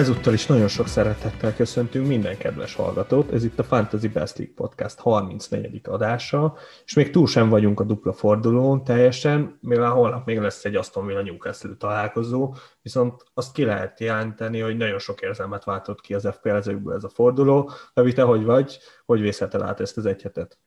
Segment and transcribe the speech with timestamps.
[0.00, 3.32] Ezúttal is nagyon sok szeretettel köszöntünk minden kedves hallgatót.
[3.32, 5.80] Ez itt a Fantasy Best League Podcast 34.
[5.84, 10.74] adása, és még túl sem vagyunk a dupla fordulón teljesen, mivel holnap még lesz egy
[10.74, 16.14] Aston Villa Newcastle találkozó, viszont azt ki lehet jelenteni, hogy nagyon sok érzelmet váltott ki
[16.14, 17.70] az FPL-ezőkből ez a forduló.
[17.94, 18.78] Levi, te hogy vagy?
[19.04, 20.58] Hogy vészetel át ezt az egy hetet?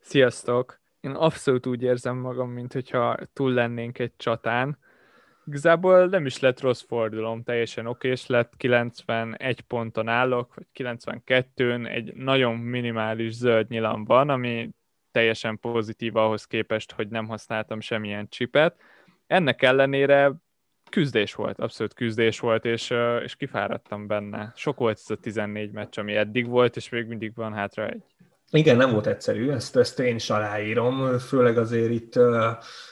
[0.00, 0.80] Sziasztok!
[1.00, 4.78] Én abszolút úgy érzem magam, mint hogyha túl lennénk egy csatán,
[5.46, 12.14] Igazából nem is lett rossz fordulom, teljesen okés lett, 91 ponton állok, vagy 92-n, egy
[12.14, 14.70] nagyon minimális zöld nyilam van, ami
[15.10, 18.80] teljesen pozitív ahhoz képest, hogy nem használtam semmilyen csipet.
[19.26, 20.32] Ennek ellenére
[20.90, 24.52] küzdés volt, abszolút küzdés volt, és, és kifáradtam benne.
[24.56, 28.02] Sok volt ez a 14 meccs, ami eddig volt, és még mindig van hátra egy.
[28.56, 32.12] Igen, nem volt egyszerű, ezt, ezt én is aláírom, főleg azért itt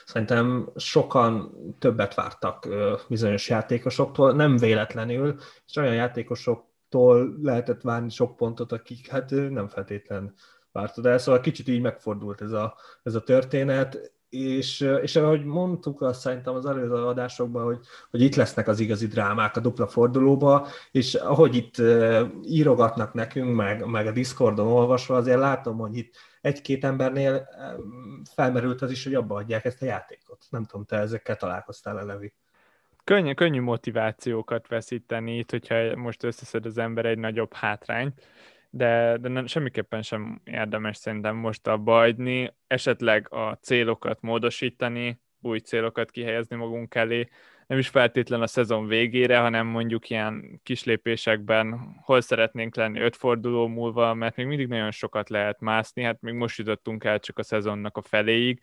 [0.05, 5.35] szerintem sokan többet vártak uh, bizonyos játékosoktól, nem véletlenül,
[5.67, 10.33] és olyan játékosoktól lehetett várni sok pontot, akik hát nem feltétlen
[10.71, 16.01] vártad el, szóval kicsit így megfordult ez a, ez a történet és, és ahogy mondtuk
[16.01, 17.79] azt szerintem az előző adásokban, hogy,
[18.11, 21.75] hogy itt lesznek az igazi drámák a dupla fordulóba, és ahogy itt
[22.43, 27.47] írogatnak nekünk, meg, meg a Discordon olvasva, azért látom, hogy itt egy-két embernél
[28.33, 30.45] felmerült az is, hogy abba adják ezt a játékot.
[30.49, 32.33] Nem tudom, te ezekkel találkoztál -e, Levi?
[33.03, 38.21] Könnyű, könnyű motivációkat veszíteni itt, hogyha most összeszed az ember egy nagyobb hátrányt
[38.75, 45.59] de, de nem, semmiképpen sem érdemes szerintem most abba adni, esetleg a célokat módosítani, új
[45.59, 47.29] célokat kihelyezni magunk elé,
[47.67, 53.67] nem is feltétlen a szezon végére, hanem mondjuk ilyen kislépésekben, hol szeretnénk lenni öt forduló
[53.67, 57.43] múlva, mert még mindig nagyon sokat lehet mászni, hát még most jutottunk el csak a
[57.43, 58.59] szezonnak a feléig,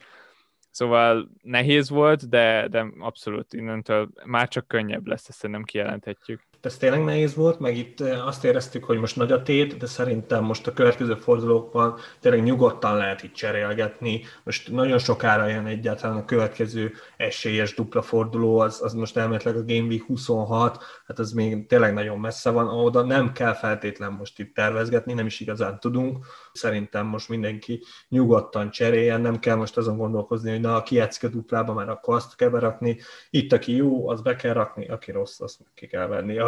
[0.72, 6.76] Szóval nehéz volt, de, de abszolút innentől már csak könnyebb lesz, ezt nem kijelenthetjük ez
[6.76, 10.44] tényleg nehéz volt, meg itt eh, azt éreztük, hogy most nagy a tét, de szerintem
[10.44, 14.22] most a következő fordulókban tényleg nyugodtan lehet itt cserélgetni.
[14.42, 19.64] Most nagyon sokára jön egyáltalán a következő esélyes dupla forduló, az, az most elméletileg a
[19.64, 24.38] Game Week 26, hát az még tényleg nagyon messze van, oda nem kell feltétlen most
[24.38, 26.26] itt tervezgetni, nem is igazán tudunk.
[26.52, 31.72] Szerintem most mindenki nyugodtan cseréljen, nem kell most azon gondolkozni, hogy na, aki a duplába,
[31.72, 32.98] mert akkor azt kell berakni.
[33.30, 36.38] Itt, aki jó, az be kell rakni, aki rossz, azt ki kell venni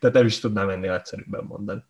[0.00, 1.82] tehát nem is tudnám ennél egyszerűbben mondani.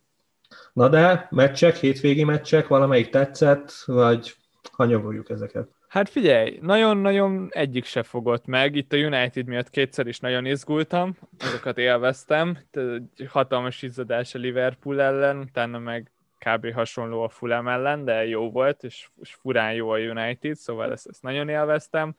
[0.73, 4.35] Na de, meccsek, hétvégi meccsek, valamelyik tetszett, vagy
[4.73, 5.69] hanyagoljuk ezeket?
[5.89, 8.77] Hát figyelj, nagyon-nagyon egyik se fogott meg.
[8.77, 12.59] Itt a United miatt kétszer is nagyon izgultam, azokat élveztem.
[12.71, 16.73] Egy hatalmas izzadás a Liverpool ellen, utána meg kb.
[16.73, 21.07] hasonló a Fulham ellen, de jó volt, és, és furán jó a United, szóval ezt,
[21.07, 22.15] ezt nagyon élveztem.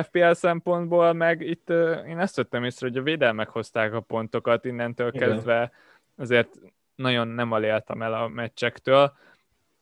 [0.00, 1.70] FPL szempontból meg itt
[2.06, 5.28] én ezt vettem észre, hogy a védelmek hozták a pontokat innentől Igen.
[5.28, 5.72] kezdve,
[6.16, 6.48] azért
[6.94, 9.12] nagyon nem aléltam el a meccsektől.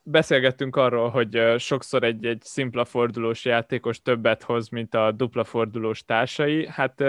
[0.03, 6.05] Beszélgettünk arról, hogy sokszor egy, egy szimpla fordulós játékos többet hoz, mint a dupla fordulós
[6.05, 6.67] társai.
[6.67, 7.01] Hát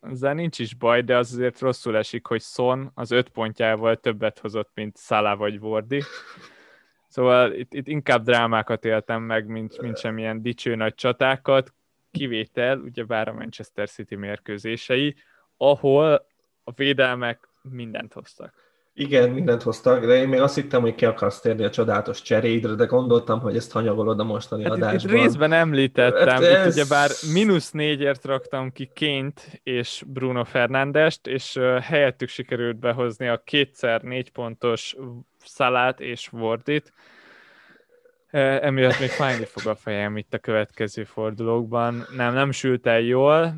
[0.00, 4.38] ezzel nincs is baj, de az azért rosszul esik, hogy Son az öt pontjával többet
[4.38, 6.02] hozott, mint Szalá vagy Vordi.
[7.08, 11.74] Szóval itt, itt inkább drámákat éltem meg, mint, mint semmilyen dicső nagy csatákat
[12.10, 15.14] kivétel, ugyebár a Manchester City mérkőzései,
[15.56, 16.26] ahol
[16.64, 18.68] a védelmek mindent hoztak.
[18.94, 22.74] Igen, mindent hoztak, de én még azt hittem, hogy ki akarsz térni a csodálatos cseréidre,
[22.74, 25.14] de gondoltam, hogy ezt hanyagolod a mostani hát adásban.
[25.14, 26.66] Itt, részben említettem, hát ez...
[26.66, 33.42] itt ugyebár mínusz négyért raktam ki Ként és Bruno Fernandest, és helyettük sikerült behozni a
[33.44, 34.96] kétszer négy pontos
[35.44, 36.92] Szalát és Wardit,
[38.30, 42.06] Emiatt még fájni fog a fejem itt a következő fordulókban.
[42.16, 43.54] Nem, nem sült el jól,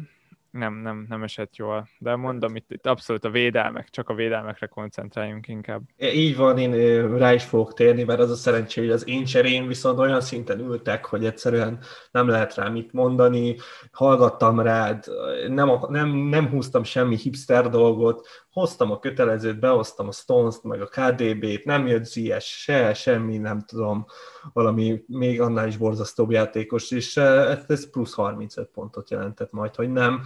[0.52, 1.88] nem, nem, nem esett jól.
[1.98, 5.82] De mondom, itt, itt abszolút a védelmek, csak a védelmekre koncentráljunk inkább.
[5.98, 9.66] Így van, én rá is fogok térni, mert az a szerencsé, hogy az én cserén
[9.66, 11.78] viszont olyan szinten ültek, hogy egyszerűen
[12.10, 13.56] nem lehet rá mit mondani,
[13.92, 15.04] hallgattam rád,
[15.48, 20.86] nem, nem, nem húztam semmi hipster dolgot, hoztam a kötelezőt, behoztam a Stones-t, meg a
[20.86, 24.06] KDB-t, nem jött ZS, se, semmi, nem tudom,
[24.52, 30.22] valami még annál is borzasztóbb játékos, és ez plusz 35 pontot jelentett majd, hogy nem.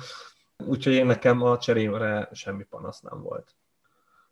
[0.64, 3.54] Úgyhogy én nekem a cserémre semmi panasz nem volt.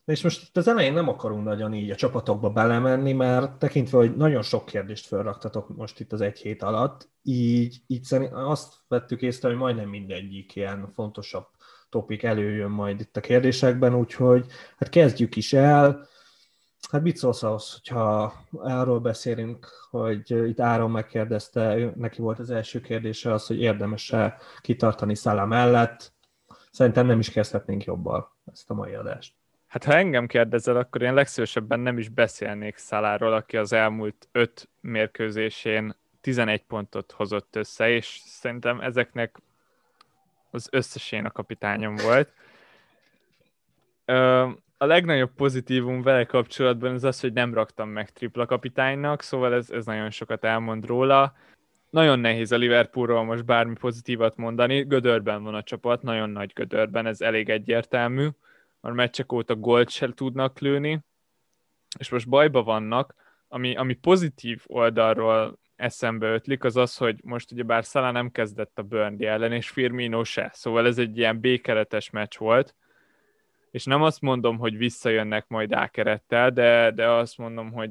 [0.04, 4.16] És most itt az elején nem akarunk nagyon így a csapatokba belemenni, mert tekintve, hogy
[4.16, 9.48] nagyon sok kérdést felraktatok most itt az egy hét alatt, így, így azt vettük észre,
[9.48, 11.46] hogy majdnem mindegyik ilyen fontosabb
[11.88, 14.46] topik előjön majd itt a kérdésekben, úgyhogy
[14.76, 16.06] hát kezdjük is el.
[16.94, 22.80] Hát mit szólsz ahhoz, hogyha arról beszélünk, hogy itt Áron megkérdezte, neki volt az első
[22.80, 26.12] kérdése az, hogy érdemes-e kitartani Szala mellett.
[26.70, 29.34] Szerintem nem is kezdhetnénk jobban ezt a mai adást.
[29.66, 34.68] Hát ha engem kérdezel, akkor én legszívesebben nem is beszélnék Szaláról, aki az elmúlt öt
[34.80, 39.40] mérkőzésén 11 pontot hozott össze, és szerintem ezeknek
[40.50, 42.32] az összesén a kapitányom volt.
[44.84, 49.70] A legnagyobb pozitívum vele kapcsolatban az az, hogy nem raktam meg tripla kapitánynak, szóval ez,
[49.70, 51.36] ez nagyon sokat elmond róla.
[51.90, 57.06] Nagyon nehéz a Liverpoolról most bármi pozitívat mondani, gödörben van a csapat, nagyon nagy gödörben,
[57.06, 58.28] ez elég egyértelmű.
[58.80, 61.00] A meccsek óta gólt sem tudnak lőni,
[61.98, 63.14] és most bajba vannak,
[63.48, 68.78] ami, ami pozitív oldalról eszembe ötlik, az az, hogy most ugye bár Szala nem kezdett
[68.78, 72.74] a Burnley ellen, és Firmino se, szóval ez egy ilyen békeretes meccs volt,
[73.74, 77.90] és nem azt mondom, hogy visszajönnek majd ákerettel, de, de azt mondom, hogy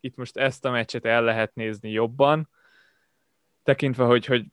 [0.00, 2.48] itt most ezt a meccset el lehet nézni jobban,
[3.62, 4.44] tekintve, hogy, hogy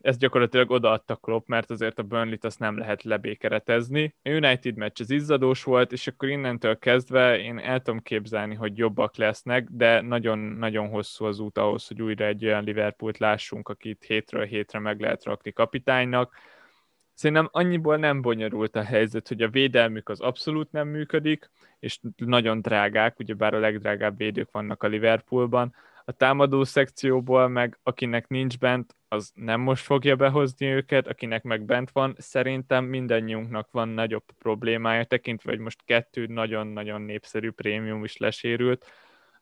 [0.00, 4.14] ezt gyakorlatilag odaadta Klopp, mert azért a Burnley-t azt nem lehet lebékeretezni.
[4.22, 8.78] A United meccs az izzadós volt, és akkor innentől kezdve én el tudom képzelni, hogy
[8.78, 14.04] jobbak lesznek, de nagyon-nagyon hosszú az út ahhoz, hogy újra egy olyan Liverpoolt lássunk, akit
[14.04, 16.34] hétről hétre meg lehet rakni kapitánynak.
[17.22, 22.60] Szerintem annyiból nem bonyolult a helyzet, hogy a védelmük az abszolút nem működik, és nagyon
[22.60, 25.74] drágák, ugyebár a legdrágább védők vannak a Liverpoolban,
[26.04, 31.64] a támadó szekcióból meg akinek nincs bent, az nem most fogja behozni őket, akinek meg
[31.64, 38.16] bent van, szerintem mindannyiunknak van nagyobb problémája, tekintve, hogy most kettő nagyon-nagyon népszerű prémium is
[38.16, 38.86] lesérült,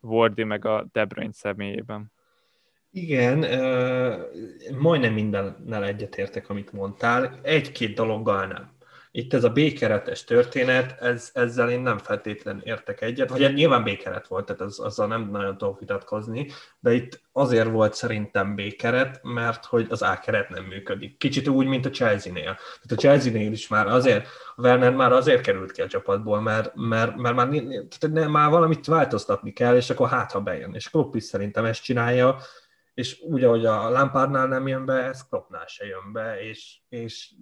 [0.00, 2.12] Wardy meg a De Bruyne személyében.
[2.92, 3.38] Igen,
[4.78, 7.38] majdnem mindennel egyetértek, amit mondtál.
[7.42, 8.78] Egy-két dologgal nem
[9.12, 14.26] itt ez a békeretes történet, ez, ezzel én nem feltétlenül értek egyet, vagy nyilván békeret
[14.26, 16.50] volt, tehát az, azzal nem nagyon tudok vitatkozni,
[16.81, 21.16] de itt azért volt szerintem békeret, mert hogy az A-keret nem működik.
[21.19, 22.43] Kicsit úgy, mint a Chelsea-nél.
[22.43, 24.26] Tehát a Chelsea-nél is már azért,
[24.56, 27.48] a Werner már azért került ki a csapatból, mert, mert, mert már,
[27.98, 30.75] tehát már valamit változtatni kell, és akkor hát, ha bejön.
[30.75, 32.36] És Klopp is szerintem ezt csinálja,
[33.00, 37.32] és úgy, ahogy a Lampardnál nem jön be, ez Kloppnál se jön be, és, és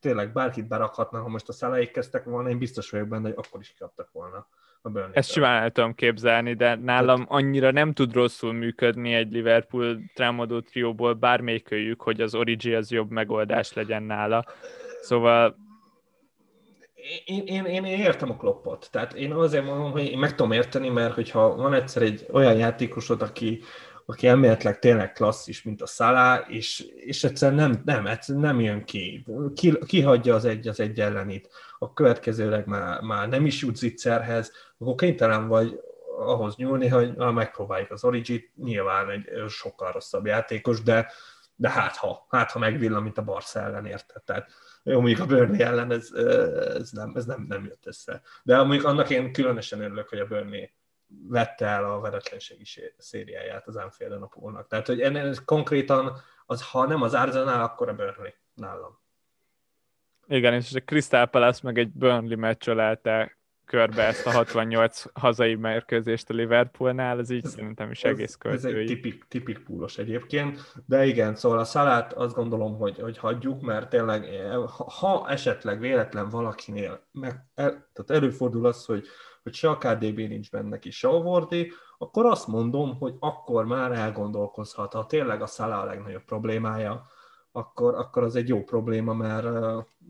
[0.00, 3.60] tényleg bárkit berakhatnak, ha most a száláig kezdtek volna, én biztos vagyok benne, hogy akkor
[3.60, 4.48] is kiadtak volna
[4.82, 9.32] a burnley Ezt simán el tudom képzelni, de nálam annyira nem tud rosszul működni egy
[9.32, 14.44] Liverpool támadó trióból bármelyikőjük, hogy az Origi az jobb megoldás legyen nála.
[15.00, 15.56] Szóval
[17.24, 18.88] én, én, én, én értem a kloppot.
[18.90, 22.56] Tehát én azért mondom, hogy én meg tudom érteni, mert hogyha van egyszer egy olyan
[22.56, 23.62] játékosod, aki,
[24.06, 28.84] aki elméletileg tényleg klasszis, mint a Szalá, és, és egyszerűen nem, nem, egyszerűen nem jön
[28.84, 29.26] ki.
[29.54, 29.78] ki.
[29.86, 31.48] Kihagyja az egy az egy ellenit.
[31.78, 35.80] A következőleg már, már nem is jut zicserhez, akkor kénytelen vagy
[36.18, 41.12] ahhoz nyúlni, hogy na, megpróbáljuk az Origit, nyilván egy sokkal rosszabb játékos, de,
[41.56, 44.22] de hát ha, hát ha megvillan, mint a Barca ellen érted.
[44.22, 44.50] Tehát
[44.82, 46.10] jó, mondjuk a Burnley ellen ez,
[46.74, 48.22] ez, nem, ez nem, nem jött össze.
[48.42, 50.66] De mondjuk annak én különösen örülök, hogy a Burnley
[51.28, 52.64] vette el a veretlenségi
[52.96, 54.66] szériáját az Anfield a Poolnak.
[54.66, 56.16] Tehát, hogy ennél konkrétan,
[56.46, 59.02] az, ha nem az Arsenal, akkor a Burnley nálam.
[60.26, 65.54] Igen, és a Crystal Palace meg egy Burnley meccs ölelte körbe ezt a 68 hazai
[65.54, 68.72] mérkőzést a Liverpoolnál, ez így ez, szerintem is egész költői.
[68.72, 73.18] Ez egy tipik, tipik púlos egyébként, de igen, szóval a szalát azt gondolom, hogy, hogy
[73.18, 74.26] hagyjuk, mert tényleg,
[74.98, 79.06] ha, esetleg véletlen valakinél, meg el, tehát előfordul az, hogy
[79.44, 83.64] hogy se a KDB nincs benne ki, se a Wardy, akkor azt mondom, hogy akkor
[83.64, 84.92] már elgondolkozhat.
[84.92, 87.06] Ha tényleg a Szala a legnagyobb problémája,
[87.52, 89.46] akkor, akkor az egy jó probléma, mert,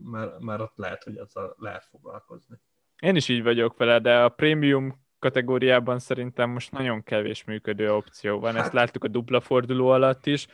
[0.03, 2.59] mert, mert ott lehet, hogy azzal lehet foglalkozni.
[2.99, 8.39] Én is így vagyok vele, de a prémium kategóriában szerintem most nagyon kevés működő opció
[8.39, 8.53] van.
[8.53, 10.47] Hát, Ezt láttuk a dupla forduló alatt is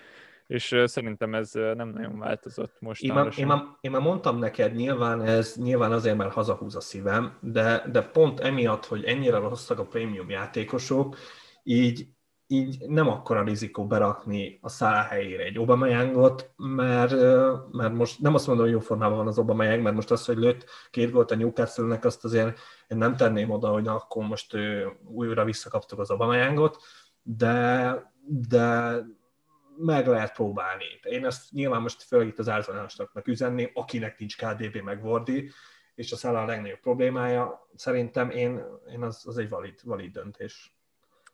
[0.51, 3.01] és szerintem ez nem nagyon változott most.
[3.01, 6.81] Én, már, én, már, én már mondtam neked, nyilván ez nyilván azért, mert hazahúz a
[6.81, 11.17] szívem, de, de pont emiatt, hogy ennyire rosszak a prémium játékosok,
[11.63, 12.07] így,
[12.51, 17.11] így nem akkora rizikó berakni a száll helyére egy Obameyangot, mert,
[17.71, 20.37] mert most nem azt mondom, hogy jó formában van az Obameyang, mert most az, hogy
[20.37, 24.57] lőtt két gólt a newcastle azt azért én nem tenném oda, hogy akkor most
[25.05, 26.77] újra visszakaptuk az Obameyangot,
[27.23, 27.93] de,
[28.25, 28.95] de
[29.77, 30.85] meg lehet próbálni.
[31.03, 35.51] Én ezt nyilván most főleg itt az árzanástoknak üzenni, akinek nincs KDB meg Vordi,
[35.95, 37.67] és a szállal a legnagyobb problémája.
[37.75, 40.80] Szerintem én, én az, az egy valid, valid döntés.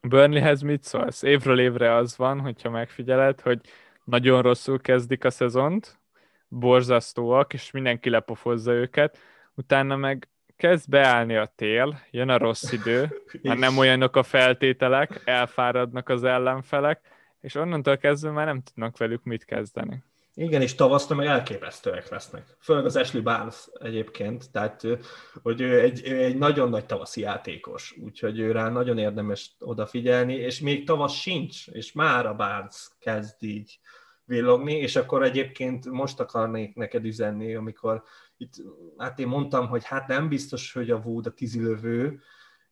[0.02, 1.22] Burnleyhez mit szólsz?
[1.22, 3.60] Évről évre az van, hogyha megfigyeled, hogy
[4.04, 6.00] nagyon rosszul kezdik a szezont,
[6.48, 9.18] borzasztóak, és mindenki lepofozza őket,
[9.54, 15.22] utána meg kezd beállni a tél, jön a rossz idő, már nem olyanok a feltételek,
[15.26, 17.02] elfáradnak az ellenfelek,
[17.42, 20.04] és onnantól kezdve már nem tudnak velük mit kezdeni.
[20.40, 22.58] Igen, és tavaszra meg elképesztőek lesznek.
[22.60, 24.88] Főleg az Ashley Barnes egyébként, tehát
[25.42, 30.34] hogy ő egy, ő egy nagyon nagy tavaszi játékos, úgyhogy ő rá nagyon érdemes odafigyelni,
[30.34, 33.80] és még tavasz sincs, és már a Barnes kezd így
[34.26, 38.04] villogni, és akkor egyébként most akarnék neked üzenni, amikor
[38.38, 38.54] itt,
[38.98, 42.22] hát én mondtam, hogy hát nem biztos, hogy a Wood a tízilövő,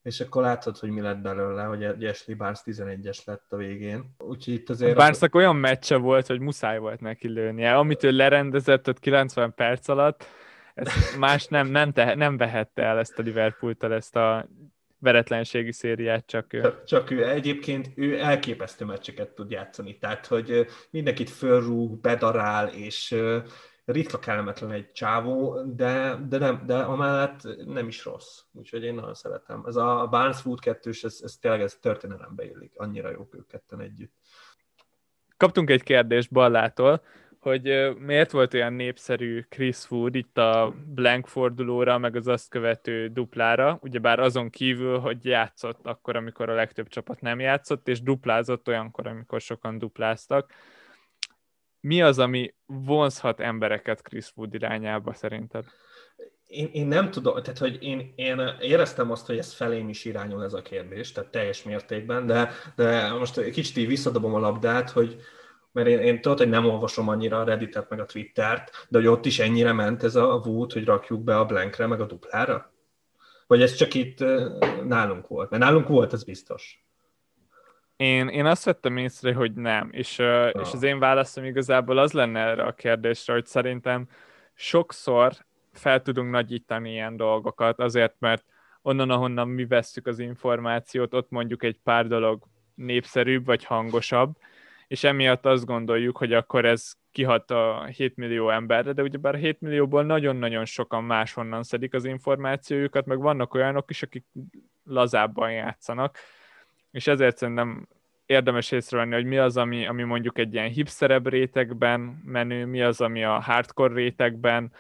[0.05, 4.15] és akkor látod, hogy mi lett belőle, hogy egy Ashley Barnes 11-es lett a végén.
[4.17, 4.91] Úgyhogy itt azért...
[4.91, 5.41] A Barnesnak az...
[5.41, 7.75] olyan meccse volt, hogy muszáj volt neki lőnie.
[7.75, 10.25] Amit ő lerendezett ott 90 perc alatt,
[10.74, 14.47] ezt más nem, nem, te, nem vehette el ezt a liverpool ezt a
[15.00, 16.62] veretlenségi szériát, csak ő.
[16.62, 17.27] Csak, csak ő.
[17.29, 23.15] Egyébként ő elképesztő meccseket tud játszani, tehát hogy mindenkit fölrúg, bedarál, és
[23.86, 28.42] ritka kellemetlen egy csávó, de, de, nem, de amellett nem is rossz.
[28.51, 29.63] Úgyhogy én nagyon szeretem.
[29.68, 32.72] Ez a Barnes Wood kettős, ez, ez tényleg ez történelembe illik.
[32.75, 34.13] Annyira jók ők ketten együtt.
[35.38, 37.01] Kaptunk egy kérdést Ballától,
[37.39, 43.08] hogy miért volt olyan népszerű Chris Wood itt a blank fordulóra, meg az azt követő
[43.08, 48.68] duplára, ugyebár azon kívül, hogy játszott akkor, amikor a legtöbb csapat nem játszott, és duplázott
[48.68, 50.54] olyankor, amikor sokan dupláztak
[51.86, 55.65] mi az, ami vonzhat embereket Chris Wood irányába szerinted?
[56.48, 60.44] Én, én nem tudom, tehát hogy én, én éreztem azt, hogy ez felém is irányul
[60.44, 64.89] ez a kérdés, tehát teljes mértékben, de, de most egy kicsit így visszadobom a labdát,
[64.89, 65.15] hogy
[65.72, 69.08] mert én, én tudod, hogy nem olvasom annyira a Redditet meg a Twittert, de hogy
[69.08, 72.74] ott is ennyire ment ez a Wood, hogy rakjuk be a blankre meg a duplára?
[73.48, 74.20] Vagy ez csak itt
[74.84, 75.50] nálunk volt?
[75.50, 76.86] Mert nálunk volt, ez biztos.
[77.97, 82.11] Én, én azt vettem észre, hogy nem, és, uh, és az én válaszom igazából az
[82.11, 84.07] lenne erre a kérdésre, hogy szerintem
[84.53, 85.33] sokszor
[85.73, 88.45] fel tudunk nagyítani ilyen dolgokat, azért, mert
[88.81, 92.43] onnan, ahonnan mi vesszük az információt, ott mondjuk egy pár dolog
[92.75, 94.37] népszerűbb vagy hangosabb,
[94.87, 99.37] és emiatt azt gondoljuk, hogy akkor ez kihat a 7 millió emberre, de ugyebár a
[99.37, 104.25] 7 millióból nagyon-nagyon sokan máshonnan szedik az információjukat, meg vannak olyanok is, akik
[104.83, 106.17] lazábban játszanak,
[106.95, 107.87] és ezért szerintem
[108.25, 113.01] érdemes észrevenni, hogy mi az, ami, ami mondjuk egy ilyen hipsterebb rétegben menő, mi az,
[113.01, 114.71] ami a hardcore rétegben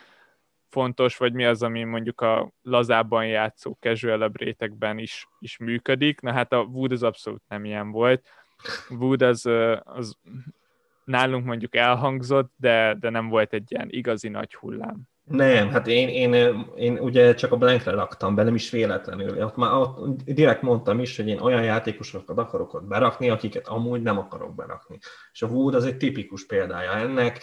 [0.69, 6.21] fontos, vagy mi az, ami mondjuk a lazábban játszó casual rétegben is, is működik.
[6.21, 8.27] Na hát a Wood az abszolút nem ilyen volt.
[8.89, 9.45] Wood az,
[9.83, 10.17] az
[11.03, 15.01] nálunk mondjuk elhangzott, de, de nem volt egy ilyen igazi nagy hullám.
[15.25, 19.43] Nem, hát én, én, én ugye csak a blankre laktam be, nem is véletlenül.
[19.43, 24.01] Ott már ott direkt mondtam is, hogy én olyan játékosokat akarok ott berakni, akiket amúgy
[24.01, 24.97] nem akarok berakni.
[25.31, 27.39] És a Wood az egy tipikus példája ennek.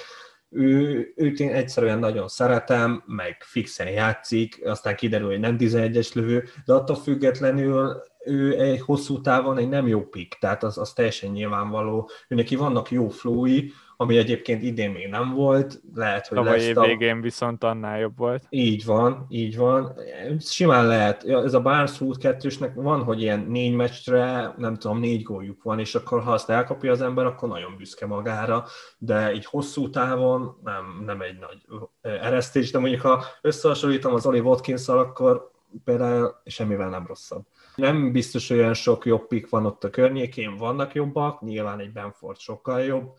[0.48, 6.44] Ő, őt én egyszerűen nagyon szeretem, meg fixen játszik, aztán kiderül, hogy nem 11-es lövő,
[6.64, 11.30] de attól függetlenül ő egy hosszú távon egy nem jó pick, tehát az, az teljesen
[11.30, 12.10] nyilvánvaló.
[12.28, 16.76] Ő neki vannak jó flói, ami egyébként idén még nem volt, lehet, hogy Tavaly lesz.
[16.76, 18.46] A végén viszont annál jobb volt.
[18.48, 19.94] Így van, így van.
[20.38, 21.24] Simán lehet.
[21.24, 25.78] Ez a Barnes Food 2 van, hogy ilyen négy meccsre, nem tudom, négy góljuk van,
[25.78, 28.64] és akkor ha azt elkapja az ember, akkor nagyon büszke magára,
[28.98, 34.40] de így hosszú távon nem, nem egy nagy eresztés, de mondjuk ha összehasonlítom az Oli
[34.40, 35.51] watkins akkor
[35.84, 37.46] például semmivel nem rosszabb.
[37.76, 42.38] Nem biztos olyan sok jobb pick van ott a környékén, vannak jobbak, nyilván egy Benford
[42.38, 43.14] sokkal jobb,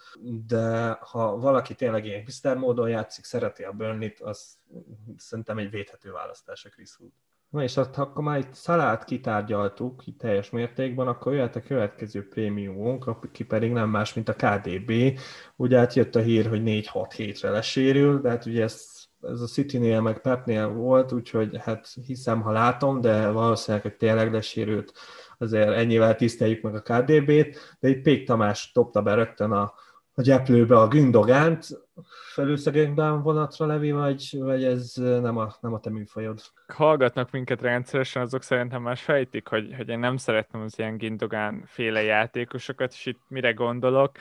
[0.47, 2.57] de ha valaki tényleg ilyen Mr.
[2.57, 4.57] módon játszik, szereti a burnley az
[5.17, 7.11] szerintem egy védhető választás a Chris Wood.
[7.53, 12.27] Na és azt, akkor már itt szalát kitárgyaltuk itt teljes mértékben, akkor jöhet a következő
[12.27, 15.19] prémiumunk, aki pedig nem más, mint a KDB.
[15.55, 18.92] Ugye hát jött a hír, hogy 4-6 hétre lesérül, de hát ugye ezt
[19.23, 24.31] ez a City-nél meg Pepnél volt, úgyhogy hát hiszem, ha látom, de valószínűleg, hogy tényleg
[24.31, 24.93] lesérült,
[25.37, 29.73] azért ennyivel tiszteljük meg a KDB-t, de itt Pék Tamás dobta be rögtön a,
[30.13, 31.67] a gyeplőbe a Gündogánt,
[32.33, 36.41] felülszegekben vonatra levi, vagy, vagy ez nem a, nem a te műfajod?
[36.67, 41.63] Hallgatnak minket rendszeresen, azok szerintem már fejtik, hogy, hogy én nem szeretem az ilyen Gündogán
[41.65, 44.11] féle játékosokat, és itt mire gondolok,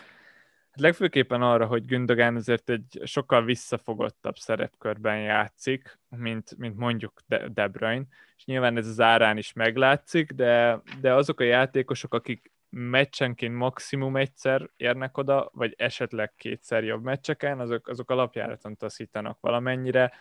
[0.72, 7.48] Hát legfőképpen arra, hogy Gündogán azért egy sokkal visszafogottabb szerepkörben játszik, mint, mint mondjuk De,
[7.48, 8.04] De Bruyne,
[8.36, 14.16] és nyilván ez az árán is meglátszik, de, de azok a játékosok, akik meccsenként maximum
[14.16, 20.12] egyszer érnek oda, vagy esetleg kétszer jobb meccseken, azok, azok alapjáraton taszítanak valamennyire.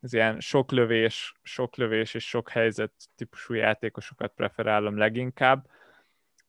[0.00, 5.66] Ez ilyen sok lövés, sok lövés és sok helyzet típusú játékosokat preferálom leginkább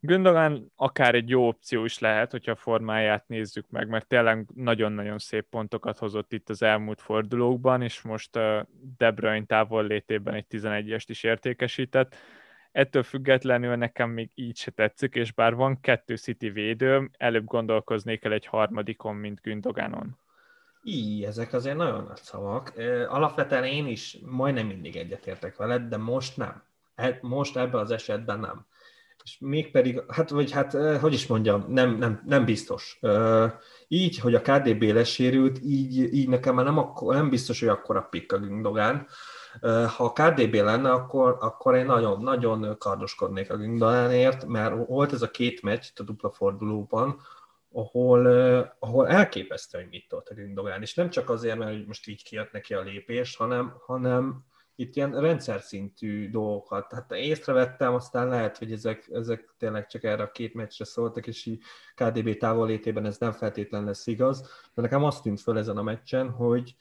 [0.08, 5.18] Gündogan akár egy jó opció is lehet, hogyha a formáját nézzük meg, mert tényleg nagyon-nagyon
[5.18, 8.32] szép pontokat hozott itt az elmúlt fordulókban, és most
[8.98, 12.16] De Bruyne távol létében egy 11-est is értékesített.
[12.72, 18.24] Ettől függetlenül nekem még így se tetszik, és bár van kettő City védőm, előbb gondolkoznék
[18.24, 20.18] el egy harmadikon, mint Gündoganon.
[20.84, 22.74] Így, ezek azért nagyon nagy szavak.
[23.08, 26.64] Alapvetően én is majdnem mindig egyetértek veled, de most nem.
[26.96, 28.67] E, most ebben az esetben nem.
[29.28, 33.00] És mégpedig, hát vagy hát, hogy is mondjam, nem, nem, nem biztos.
[33.88, 37.96] Így, hogy a KDB lesérült, így, így nekem már nem, akkor, nem biztos, hogy akkor
[37.96, 39.08] a pick a Gündogán.
[39.96, 45.22] Ha a KDB lenne, akkor, akkor én nagyon, nagyon kardoskodnék a Gündogánért, mert volt ez
[45.22, 47.22] a két meccs a dupla fordulóban,
[47.72, 48.26] ahol,
[48.80, 52.52] ahol elképesztő, hogy mit tolt a Gündogán, és nem csak azért, mert most így kijött
[52.52, 54.46] neki a lépés, hanem, hanem
[54.80, 56.92] itt ilyen rendszer szintű dolgokat.
[56.94, 61.46] Hát észrevettem, aztán lehet, hogy ezek, ezek tényleg csak erre a két meccsre szóltak, és
[61.46, 61.62] így
[61.96, 64.42] KDB távolétében ez nem feltétlen lesz igaz,
[64.74, 66.76] de nekem azt tűnt föl ezen a meccsen, hogy,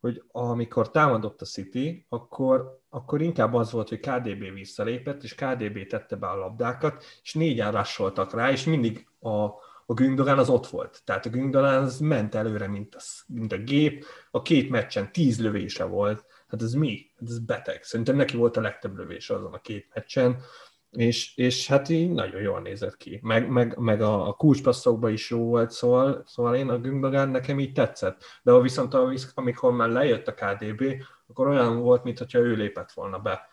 [0.00, 5.86] hogy amikor támadott a City, akkor, akkor inkább az volt, hogy KDB visszalépett, és KDB
[5.86, 9.44] tette be a labdákat, és négyen rásoltak rá, és mindig a,
[9.86, 11.02] a Gündogan az ott volt.
[11.04, 14.04] Tehát a Gündogan az ment előre, mint a, mint a gép.
[14.30, 16.24] A két meccsen tíz lövése volt.
[16.52, 17.10] Hát ez mi?
[17.18, 17.82] Hát ez beteg.
[17.82, 20.42] Szerintem neki volt a legtöbb lövése azon a két meccsen.
[20.90, 23.20] És, és hát így nagyon jól nézett ki.
[23.22, 27.60] Meg, meg, meg a, a kulcspasszokban is jó volt, szóval, szóval én a Gündogan nekem
[27.60, 28.24] így tetszett.
[28.42, 28.94] De viszont
[29.34, 30.84] amikor már lejött a KDB,
[31.26, 33.48] akkor olyan volt, mintha ő lépett volna be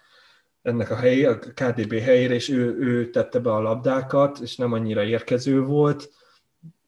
[0.61, 4.73] ennek a helyé, a KDB helyére, és ő, ő tette be a labdákat, és nem
[4.73, 6.09] annyira érkező volt,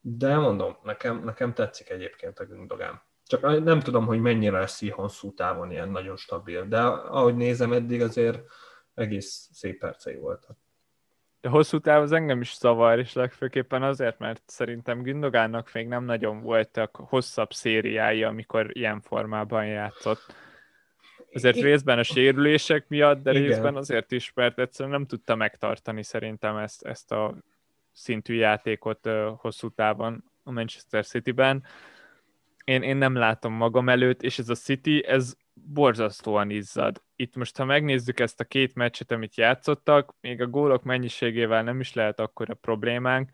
[0.00, 3.02] de mondom, nekem, nekem tetszik egyébként a Gündogan.
[3.32, 8.02] Csak nem tudom, hogy mennyire lesz hosszú távon ilyen nagyon stabil, de ahogy nézem eddig
[8.02, 8.42] azért
[8.94, 10.56] egész szép percei voltak.
[11.40, 16.04] De hosszú táv az engem is zavar, és legfőképpen azért, mert szerintem Gündogánnak még nem
[16.04, 20.34] nagyon voltak hosszabb szériái, amikor ilyen formában játszott.
[21.32, 23.42] Azért részben a sérülések miatt, de Igen.
[23.42, 27.34] részben azért is, mert egyszerűen nem tudta megtartani szerintem ezt, ezt a
[27.92, 31.64] szintű játékot hosszú távon a Manchester City-ben.
[32.64, 37.02] Én, én nem látom magam előtt, és ez a City, ez borzasztóan izzad.
[37.16, 41.80] Itt most, ha megnézzük ezt a két meccset, amit játszottak, még a gólok mennyiségével nem
[41.80, 43.30] is lehet akkor a problémánk,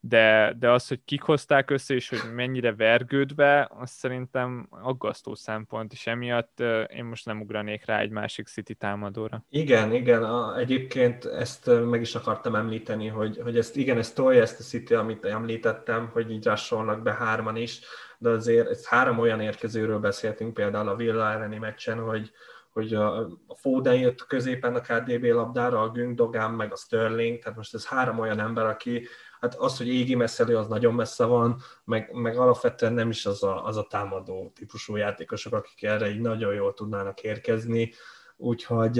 [0.00, 5.92] de, de az, hogy kik hozták össze, és hogy mennyire vergődve, az szerintem aggasztó szempont,
[5.92, 6.60] és emiatt
[6.96, 9.44] én most nem ugranék rá egy másik City támadóra.
[9.50, 14.42] Igen, igen, a, egyébként ezt meg is akartam említeni, hogy, hogy ezt igen, ezt tolja
[14.42, 17.80] ezt a City, amit említettem, hogy így rásolnak be hárman is,
[18.18, 22.30] de azért ez három olyan érkezőről beszéltünk, például a Villa elleni meccsen, hogy,
[22.72, 27.74] hogy a, Foden jött középen a KDB labdára, a Gündogan, meg a Sterling, tehát most
[27.74, 29.08] ez három olyan ember, aki,
[29.40, 33.42] hát az, hogy égi messzelő, az nagyon messze van, meg, meg alapvetően nem is az
[33.42, 37.92] a, az a támadó típusú játékosok, akik erre így nagyon jól tudnának érkezni,
[38.40, 38.98] úgyhogy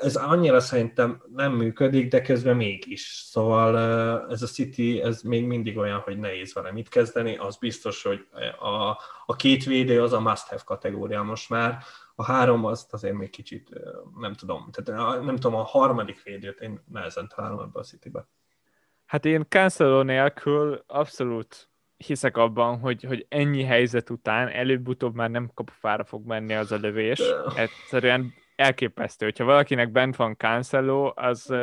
[0.00, 3.22] ez annyira szerintem nem működik, de közben mégis.
[3.24, 3.78] Szóval
[4.30, 8.26] ez a City, ez még mindig olyan, hogy nehéz vele mit kezdeni, az biztos, hogy
[8.58, 11.82] a, a két védő az a must-have kategória most már,
[12.14, 13.68] a három azt azért még kicsit
[14.18, 18.28] nem tudom, tehát nem tudom, a harmadik védőt én nehezen találom ebbe a Citybe.
[19.12, 25.50] Hát én Cancelo nélkül abszolút hiszek abban, hogy, hogy ennyi helyzet után előbb-utóbb már nem
[25.54, 27.20] kapufára fog menni az a lövés.
[27.56, 29.24] Egyszerűen elképesztő.
[29.24, 31.54] Hogyha valakinek bent van Cancelo, az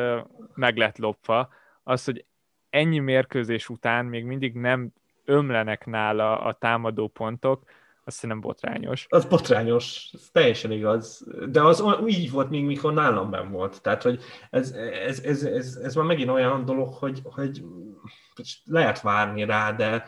[0.53, 1.49] meg lett lopva.
[1.83, 2.25] Az, hogy
[2.69, 4.93] ennyi mérkőzés után még mindig nem
[5.25, 7.63] ömlenek nála a támadó pontok,
[8.09, 9.05] azt szerintem botrányos.
[9.09, 11.27] Az botrányos, ez teljesen igaz.
[11.49, 13.81] De az így volt még, mikor nálam ben volt.
[13.81, 17.63] Tehát, hogy ez, ez, ez, ez, ez már megint olyan dolog, hogy, hogy
[18.63, 20.05] lehet várni rá, de,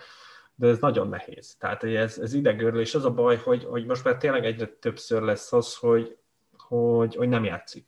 [0.55, 1.55] de ez nagyon nehéz.
[1.59, 5.21] Tehát ez, ez idegörlő, és az a baj, hogy, hogy most már tényleg egyre többször
[5.21, 6.17] lesz az, hogy,
[6.57, 7.87] hogy, hogy nem játszik.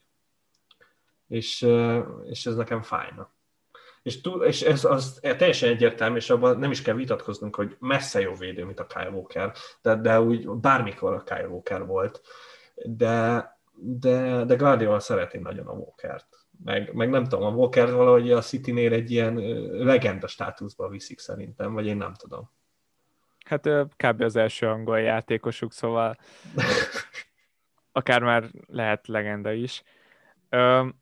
[1.28, 1.68] És,
[2.24, 3.32] és ez nekem fájna.
[4.04, 8.20] És, túl, és ez az teljesen egyértelmű, és abban nem is kell vitatkoznunk, hogy messze
[8.20, 12.22] jobb védő, mint a Kyle Walker, de, de úgy bármikor a Kyle Walker volt.
[12.76, 16.28] De, de, de Guardiola szereti nagyon a Walkert.
[16.64, 19.36] Meg, meg nem tudom, a Walker valahogy a City-nél egy ilyen
[19.72, 22.52] legenda státuszba viszik szerintem, vagy én nem tudom.
[23.46, 24.22] Hát kb.
[24.22, 26.18] az első angol játékosuk, szóval
[27.92, 29.84] akár már lehet legenda is.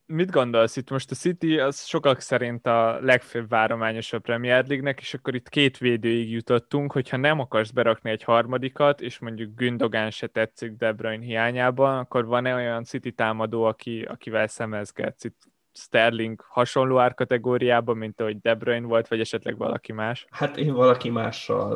[0.05, 4.99] Mit gondolsz itt most a City, az sokak szerint a legfőbb várományos a Premier League-nek,
[4.99, 10.11] és akkor itt két védőig jutottunk, hogyha nem akarsz berakni egy harmadikat, és mondjuk Gündogan
[10.11, 15.23] se tetszik De Bruyne hiányában, akkor van-e olyan City támadó, aki, akivel szemezgetsz?
[15.23, 15.37] Itt
[15.73, 20.25] Sterling hasonló árkategóriában, mint ahogy De Bruyne volt, vagy esetleg valaki más?
[20.29, 21.75] Hát én valaki mással,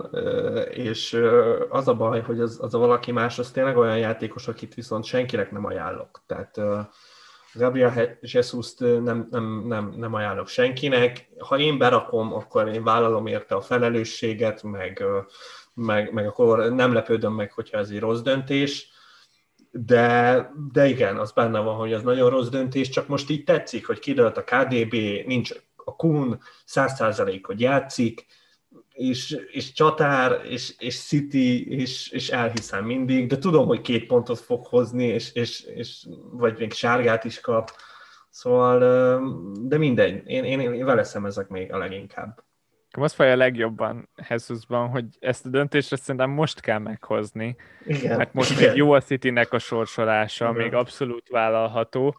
[0.72, 1.22] és
[1.70, 5.04] az a baj, hogy az, az a valaki más, az tényleg olyan játékos, akit viszont
[5.04, 6.24] senkinek nem ajánlok.
[6.26, 6.62] Tehát
[7.56, 11.30] Gabriel jesus nem, nem, nem, nem ajánlok senkinek.
[11.38, 15.04] Ha én berakom, akkor én vállalom érte a felelősséget, meg,
[15.74, 18.90] meg, meg akkor nem lepődöm meg, hogyha ez egy rossz döntés,
[19.72, 23.88] de, de igen, az benne van, hogy az nagyon rossz döntés, csak most így tetszik,
[23.88, 24.94] hogy kidőlt a KDB,
[25.26, 28.26] nincs a Kun, 100% hogy játszik,
[28.96, 34.40] és, és csatár, és, és City, és, és elhiszem mindig, de tudom, hogy két pontot
[34.40, 37.72] fog hozni, és, és, és vagy még sárgát is kap,
[38.30, 38.80] szóval,
[39.62, 42.44] de mindegy, én, én, én vele szemezek még a leginkább.
[42.98, 47.56] Az faj a legjobban Jesusban, hogy ezt a döntést szerintem most kell meghozni.
[47.86, 48.18] Igen.
[48.18, 48.68] Mert most Igen.
[48.68, 50.62] még jó a Citynek a sorsolása, Igen.
[50.62, 52.16] még abszolút vállalható,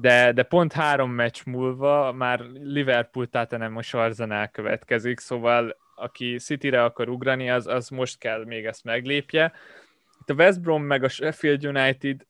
[0.00, 6.84] de, de pont három meccs múlva már Liverpool nem a Arsenal következik, szóval aki City-re
[6.84, 9.52] akar ugrani, az, az most kell még ezt meglépje.
[10.20, 12.26] Itt a West Brom meg a Sheffield United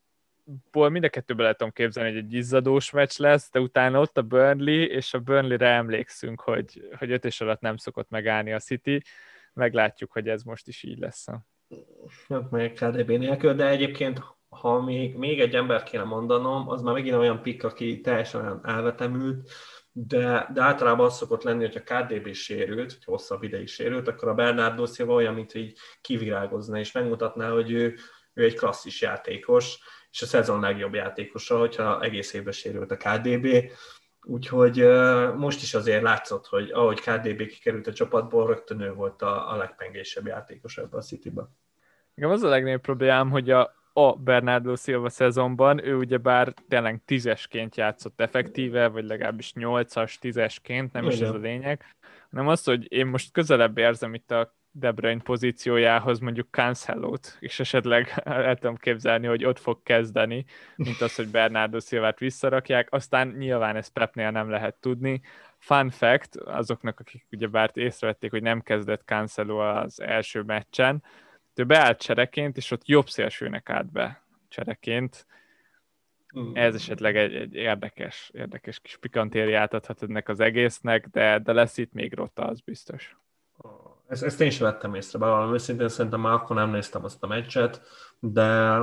[0.71, 4.19] ból mind a kettőben lehet tudom képzelni, hogy egy izzadós meccs lesz, de utána ott
[4.19, 8.59] a Burnley, és a Burnley-re emlékszünk, hogy, hogy öt és alatt nem szokott megállni a
[8.59, 9.03] City.
[9.53, 11.27] Meglátjuk, hogy ez most is így lesz.
[12.27, 16.95] Nem meg KDB nélkül, de egyébként ha még, még egy embert kéne mondanom, az már
[16.95, 19.51] megint olyan pikk, aki teljesen elvetemült,
[19.93, 24.29] de, de általában az szokott lenni, hogy a KDB sérült, hogy hosszabb ideig sérült, akkor
[24.29, 27.95] a Bernardo Silva olyan, mint hogy kivirágozna, és megmutatná, hogy ő,
[28.35, 29.79] ő egy klasszis játékos,
[30.11, 33.71] és a szezon legjobb játékosa, hogyha egész évben sérült a KDB.
[34.23, 34.77] Úgyhogy
[35.37, 39.57] most is azért látszott, hogy ahogy KDB kikerült a csapatból, rögtön ő volt a, a
[39.57, 41.57] legpengésebb játékos ebben a City-ben.
[42.15, 47.03] Igen, az a legnagyobb problémám, hogy a, a Bernardo Silva szezonban ő ugye bár tényleg
[47.05, 51.15] tízesként játszott effektíve, vagy legalábbis nyolcas, tízesként, nem Igen.
[51.15, 51.85] is ez a lényeg,
[52.31, 57.61] hanem az, hogy én most közelebb érzem itt a de Bruyne pozíciójához mondjuk cancelo és
[57.61, 60.45] esetleg el tudom képzelni, hogy ott fog kezdeni,
[60.77, 65.21] mint az, hogy Bernardo Silvát visszarakják, aztán nyilván ezt Pepnél nem lehet tudni.
[65.59, 71.03] Fun fact, azoknak, akik ugye bár észrevették, hogy nem kezdett Cancelo az első meccsen,
[71.59, 75.27] ő beállt csereként, és ott jobb szélsőnek állt be csereként.
[76.39, 76.51] Mm.
[76.55, 81.79] Ez esetleg egy, egy érdekes, érdekes kis pikantériát adhat ennek az egésznek, de, de lesz
[81.79, 83.17] itt még rotta, az biztos.
[84.09, 87.27] Ezt, ezt én sem vettem észre, bevallom őszintén, szerintem már akkor nem néztem azt a
[87.27, 87.81] meccset,
[88.19, 88.79] de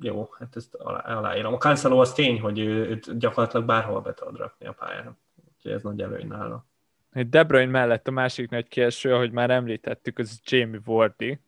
[0.00, 1.54] jó, hát ezt alá, aláírom.
[1.54, 5.18] A Cancelo az tény, hogy ő, őt gyakorlatilag bárhol be tudod rakni a pályán,
[5.56, 6.66] úgyhogy ez nagy előny nála.
[7.12, 11.40] De Bruyne mellett a másik nagy kieső, ahogy már említettük, az Jamie Wardy.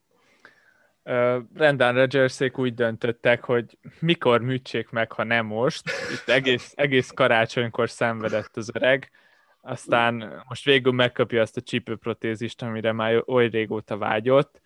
[1.05, 5.91] Uh, Brendan Rodgersék úgy döntöttek, hogy mikor műtsék meg, ha nem most.
[6.13, 9.11] Itt egész, egész karácsonykor szenvedett az öreg
[9.65, 14.61] aztán most végül megkapja azt a csípőprotézist, amire már oly régóta vágyott.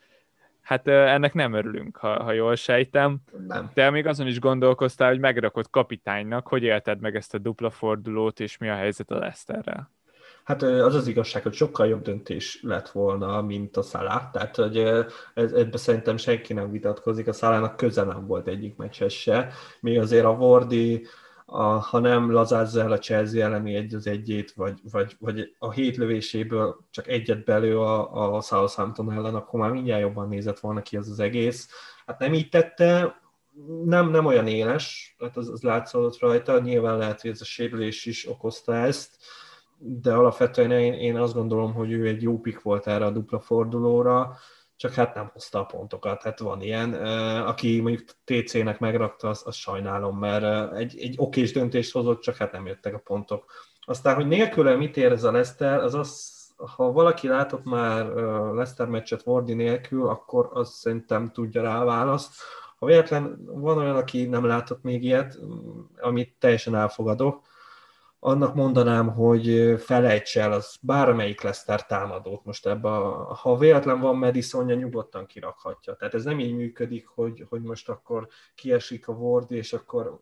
[0.61, 3.19] Hát ennek nem örülünk, ha, ha jól sejtem.
[3.47, 3.71] Nem.
[3.75, 8.41] De még azon is gondolkoztál, hogy megrakott kapitánynak, hogy élted meg ezt a dupla fordulót,
[8.41, 9.91] és mi a helyzet a Leicesterrel?
[10.49, 14.31] Hát az az igazság, hogy sokkal jobb döntés lett volna, mint a Salah.
[14.31, 14.77] Tehát, hogy
[15.35, 17.29] ez, szerintem senki nem vitatkozik.
[17.29, 19.53] A Salahnak közel nem volt egyik meccses se.
[19.81, 21.07] Még azért a Wardi
[21.47, 25.71] a, ha nem lazázza el a Chelsea elleni egy az egyét, vagy, vagy, vagy a
[25.71, 30.83] hét lövéséből csak egyet belő a, a Southampton ellen, akkor már mindjárt jobban nézett volna
[30.83, 31.69] ki az az egész.
[32.07, 33.21] Hát nem így tette,
[33.85, 38.07] nem, nem olyan éles, hát az, az látszott rajta, nyilván lehet, hogy ez a sérülés
[38.07, 39.17] is okozta ezt,
[39.79, 43.41] de alapvetően én, én azt gondolom, hogy ő egy jó pik volt erre a dupla
[43.41, 44.37] fordulóra,
[44.77, 46.23] csak hát nem hozta a pontokat.
[46.23, 46.93] Hát van ilyen,
[47.45, 52.53] aki mondjuk TC-nek megrakta, azt, azt sajnálom, mert egy, egy okés döntést hozott, csak hát
[52.53, 53.45] nem jöttek a pontok.
[53.81, 58.07] Aztán, hogy nélküle mit ér ez a Leszter, az az, ha valaki látott már
[58.55, 62.35] Leszter meccset Wardi nélkül, akkor az szerintem tudja rá a választ.
[62.79, 65.39] Ha véletlen van olyan, aki nem látott még ilyet,
[66.01, 67.43] amit teljesen elfogadok,
[68.21, 72.89] annak mondanám, hogy felejts el az bármelyik Leszter támadót most ebbe,
[73.43, 75.95] ha véletlen van Madisonja, nyugodtan kirakhatja.
[75.95, 80.21] Tehát ez nem így működik, hogy, hogy most akkor kiesik a Ward, és akkor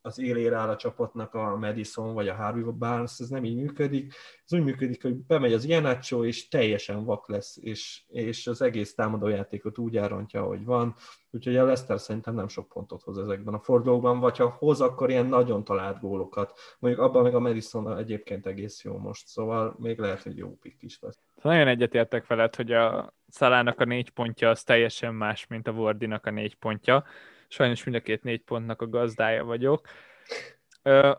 [0.00, 4.14] az élére áll a csapatnak a Madison vagy a Harvey Barnes, ez nem így működik.
[4.44, 8.94] Ez úgy működik, hogy bemegy az Ianacho, és teljesen vak lesz, és, és az egész
[8.94, 10.94] támadójátékot úgy elrontja, ahogy van.
[11.30, 15.10] Úgyhogy a Leicester szerintem nem sok pontot hoz ezekben a fordulókban, vagy ha hoz, akkor
[15.10, 16.58] ilyen nagyon talált gólokat.
[16.78, 20.82] Mondjuk abban meg a Madison egyébként egész jó most, szóval még lehet, hogy jó pick
[20.82, 21.18] is lesz.
[21.42, 26.26] Nagyon egyetértek veled, hogy a Szalának a négy pontja az teljesen más, mint a Wardinak
[26.26, 27.04] a négy pontja.
[27.48, 29.88] Sajnos mind a két négy pontnak a gazdája vagyok.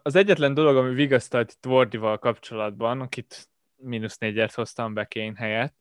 [0.02, 5.76] Az egyetlen dolog, ami vigasztalt itt Wardival kapcsolatban, akit mínusz négyet hoztam be Kane helyett,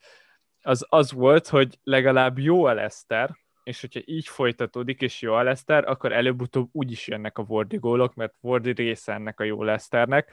[0.67, 5.43] az az volt, hogy legalább jó a Leszter, és hogyha így folytatódik, és jó a
[5.43, 10.33] Leszter, akkor előbb-utóbb úgyis jönnek a Wardi gólok, mert Wardi része ennek a jó Leszternek.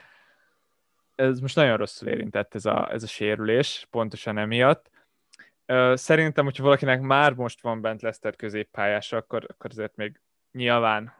[1.14, 4.90] Ez most nagyon rosszul érintett ez a, ez a sérülés, pontosan emiatt.
[5.94, 10.20] Szerintem, hogyha valakinek már most van bent Leszter középpályása, akkor, akkor azért még
[10.52, 11.14] nyilván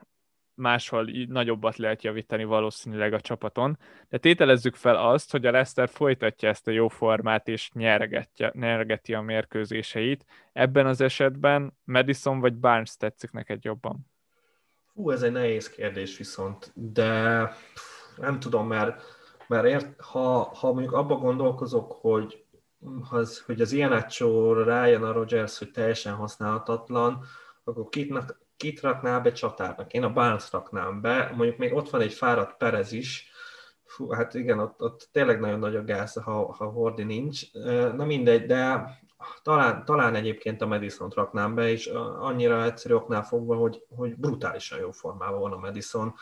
[0.55, 3.77] máshol nagyobbat lehet javítani valószínűleg a csapaton,
[4.09, 7.71] de tételezzük fel azt, hogy a Leicester folytatja ezt a jó formát és
[8.53, 10.25] nyergeti a mérkőzéseit.
[10.51, 14.11] Ebben az esetben Madison vagy Barnes tetszik neked jobban?
[14.93, 17.51] Hú, ez egy nehéz kérdés viszont, de
[18.17, 19.03] nem tudom, mert,
[19.47, 22.42] mert ért, ha, ha mondjuk abba gondolkozok, hogy,
[23.09, 24.05] az, hogy az ilyen
[24.63, 27.25] rájön a Rogers, hogy teljesen használhatatlan,
[27.63, 29.93] akkor kitnak, kit raknál be csatárnak?
[29.93, 33.31] Én a Barnes raknám be, mondjuk még ott van egy fáradt Perez is,
[33.93, 37.51] Fú, hát igen, ott, ott tényleg nagyon nagy a gáz, ha, ha Hordi nincs.
[37.95, 38.89] Na mindegy, de
[39.41, 41.85] talán, talán egyébként a madison raknám be, és
[42.19, 46.13] annyira egyszerű oknál fogva, hogy, hogy brutálisan jó formában van a Madison,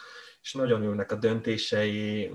[0.41, 2.31] és nagyon ülnek a döntései,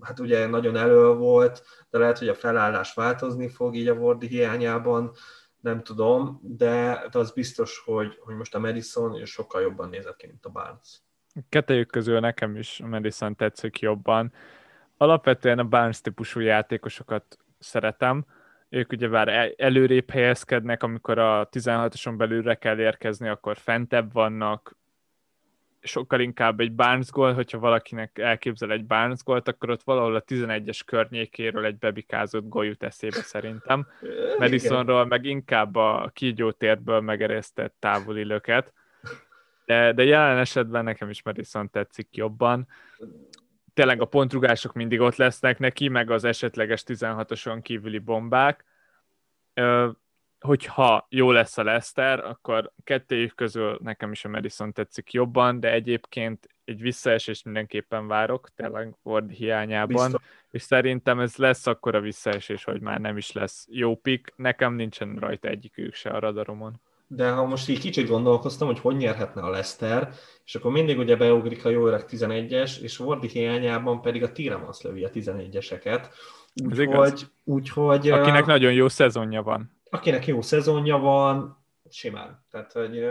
[0.00, 4.26] hát ugye nagyon elő volt, de lehet, hogy a felállás változni fog így a Wardi
[4.26, 5.12] hiányában,
[5.60, 10.26] nem tudom, de, de az biztos, hogy, hogy most a Madison sokkal jobban nézett ki,
[10.26, 11.00] mint a Barnes.
[11.48, 14.32] Kettőjük közül nekem is a Madison tetszik jobban.
[14.96, 18.24] Alapvetően a Barnes típusú játékosokat szeretem,
[18.68, 24.76] ők ugye már előrébb helyezkednek, amikor a 16-oson belülre kell érkezni, akkor fentebb vannak,
[25.80, 30.22] sokkal inkább egy Barnes gól, hogyha valakinek elképzel egy Barnes gólt, akkor ott valahol a
[30.22, 33.86] 11-es környékéről egy bebikázott gól jut eszébe szerintem.
[34.38, 38.72] Madisonról meg inkább a kígyó térből megeresztett távoli löket.
[39.64, 42.66] De, de jelen esetben nekem is Madison tetszik jobban.
[43.78, 48.64] Tényleg a pontrugások mindig ott lesznek neki, meg az esetleges 16-oson kívüli bombák
[50.40, 55.72] hogyha jó lesz a Leicester, akkor kettőjük közül nekem is a Madison tetszik jobban, de
[55.72, 60.28] egyébként egy visszaesést mindenképpen várok, tényleg Ward hiányában, Biztos.
[60.50, 64.32] és szerintem ez lesz akkor a visszaesés, hogy már nem is lesz jó pick.
[64.36, 66.80] Nekem nincsen rajta egyikük se a radaromon.
[67.10, 70.12] De ha most így kicsit gondolkoztam, hogy hogy nyerhetne a Leicester,
[70.44, 74.82] és akkor mindig ugye beugrik a jó öreg 11-es, és Wardi hiányában pedig a Tiremans
[74.82, 76.06] lövi a 11-eseket.
[76.64, 78.10] Úgyhogy, úgyhogy...
[78.10, 82.44] Akinek uh, nagyon jó szezonja van akinek jó szezonja van, simán.
[82.50, 83.10] Tehát, hogy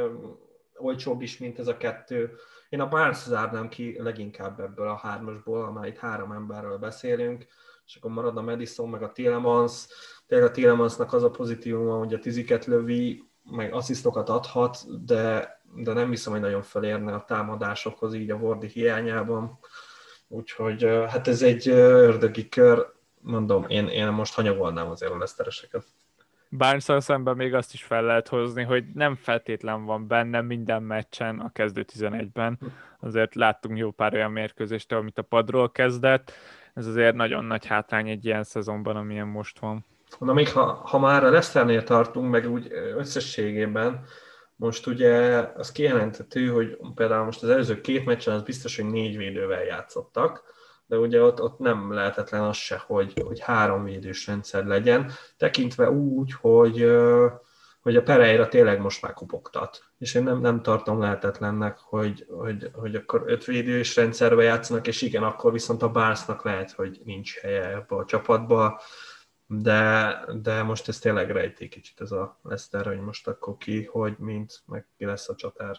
[0.78, 2.36] olcsóbb is, mint ez a kettő.
[2.70, 7.46] Én a Barnes zárnám ki leginkább ebből a hármasból, amely itt három emberről beszélünk,
[7.86, 9.88] és akkor marad a Madison, meg a Tielemans.
[10.28, 15.94] Tényleg a Tielemansnak az a pozitívuma, hogy a tiziket lövi, meg asszisztokat adhat, de, de
[15.94, 19.60] nem hiszem, hogy nagyon felérne a támadásokhoz így a Wardi hiányában.
[20.28, 22.86] Úgyhogy hát ez egy ördögi kör,
[23.22, 25.86] mondom, én, én most hanyagolnám azért a lesztereseket
[26.50, 31.40] barnes szemben még azt is fel lehet hozni, hogy nem feltétlen van benne minden meccsen
[31.40, 32.60] a kezdő 11-ben.
[33.00, 36.32] Azért láttunk jó pár olyan mérkőzést, amit a padról kezdett.
[36.74, 39.86] Ez azért nagyon nagy hátrány egy ilyen szezonban, amilyen most van.
[40.20, 44.06] Na még ha, ha már a Leicesternél tartunk, meg úgy összességében,
[44.56, 49.18] most ugye az kijelentető, hogy például most az előző két meccsen az biztos, hogy négy
[49.18, 50.44] védővel játszottak,
[50.86, 55.92] de ugye ott, ott nem lehetetlen az se, hogy, hogy három védős rendszer legyen, tekintve
[55.92, 56.92] úgy, hogy,
[57.82, 59.84] hogy a Pereira tényleg most már kupogtat.
[59.98, 65.02] És én nem, nem tartom lehetetlennek, hogy, hogy, hogy akkor öt védős rendszerbe játszanak, és
[65.02, 68.82] igen, akkor viszont a Barnesnak lehet, hogy nincs helye ebbe a csapatba,
[69.48, 74.16] de, de most ez tényleg rejti kicsit ez a Leszter, hogy most akkor ki, hogy,
[74.18, 75.78] mint, meg ki lesz a csatár.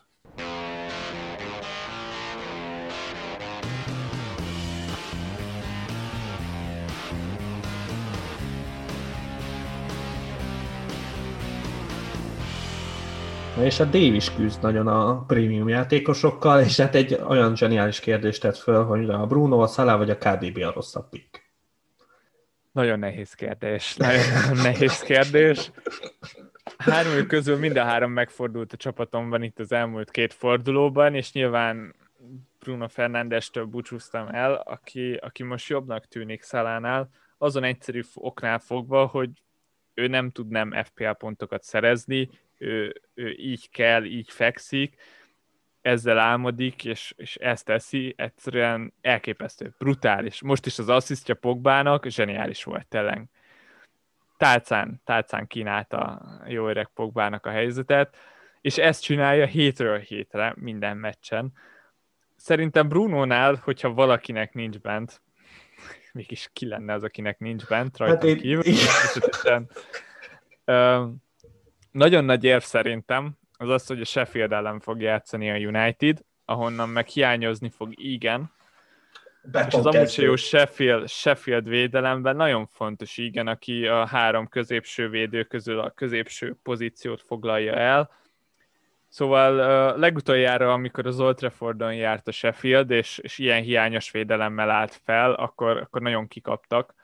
[13.63, 18.41] És a Dave is küzd nagyon a prémium játékosokkal, és hát egy olyan zseniális kérdést
[18.41, 21.28] tett föl, hogy a Bruno, a Salah vagy a KDB a rosszabb pick.
[22.79, 23.97] Nagyon nehéz kérdés.
[23.97, 25.71] Nagyon nehéz kérdés.
[26.77, 31.95] Három közül mind a három megfordult a csapatomban itt az elmúlt két fordulóban, és nyilván
[32.59, 39.31] Bruno Fernández-től búcsúztam el, aki, aki most jobbnak tűnik Szalánál, azon egyszerű oknál fogva, hogy
[39.95, 44.97] ő nem tud nem FPL pontokat szerezni, ő, ő így kell, így fekszik,
[45.89, 50.43] ezzel álmodik, és, és ezt teszi, egyszerűen elképesztő, brutális.
[50.43, 53.29] Most is az asszisztja Pogbának zseniális volt tényleg.
[54.37, 58.17] Tálcán, tálcán kínálta jó öreg Pogbának a helyzetet,
[58.61, 61.53] és ezt csinálja hétről hétre, minden meccsen.
[62.37, 65.23] Szerintem Brunónál, hogyha valakinek nincs bent,
[66.13, 68.37] mégis ki lenne az, akinek nincs bent, rajta hát én...
[68.37, 68.63] kívül,
[71.91, 76.89] nagyon nagy érv szerintem az az, hogy a Sheffield ellen fog játszani a United, ahonnan
[76.89, 78.53] meg hiányozni fog igen.
[79.67, 85.43] és az amúgy jó Sheffield, Sheffield védelemben nagyon fontos, igen, aki a három középső védő
[85.45, 88.11] közül a középső pozíciót foglalja el.
[89.09, 94.71] Szóval uh, legutoljára, amikor az Old Traffordon járt a Sheffield, és, és ilyen hiányos védelemmel
[94.71, 96.95] állt fel, akkor, akkor nagyon kikaptak.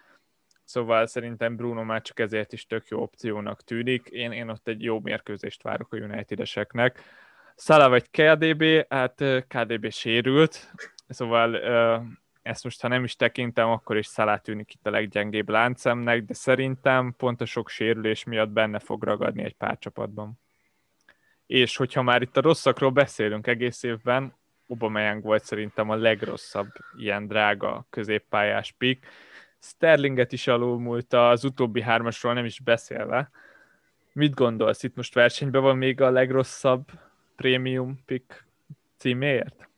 [0.65, 4.07] Szóval szerintem Bruno már csak ezért is tök jó opciónak tűnik.
[4.09, 7.01] Én, én ott egy jó mérkőzést várok a United-eseknek.
[7.55, 10.73] Szala vagy KDB, hát KDB sérült,
[11.09, 11.57] szóval
[12.43, 16.35] ezt most ha nem is tekintem, akkor is Szalá tűnik itt a leggyengébb láncemnek, de
[16.35, 20.41] szerintem pont a sok sérülés miatt benne fog ragadni egy pár csapatban.
[21.47, 24.35] És hogyha már itt a rosszakról beszélünk egész évben,
[24.69, 29.07] Aubameyang volt szerintem a legrosszabb ilyen drága középpályás pick.
[29.67, 33.31] Sterlinget is alulmúlta, az utóbbi hármasról nem is beszélve.
[34.13, 34.83] Mit gondolsz?
[34.83, 36.89] Itt most versenyben van még a legrosszabb
[37.37, 38.47] prémium pick
[38.97, 39.69] címéért?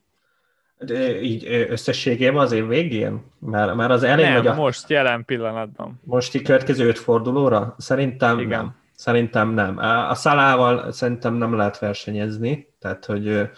[0.78, 3.24] De így összességében az év végén?
[3.38, 4.54] Már, már az elején nem, a...
[4.54, 6.00] most, jelen pillanatban.
[6.04, 7.74] Most így következő öt fordulóra?
[7.78, 8.48] Szerintem Igen.
[8.48, 8.76] nem.
[8.92, 9.78] Szerintem nem.
[10.08, 13.50] A szalával szerintem nem lehet versenyezni, tehát hogy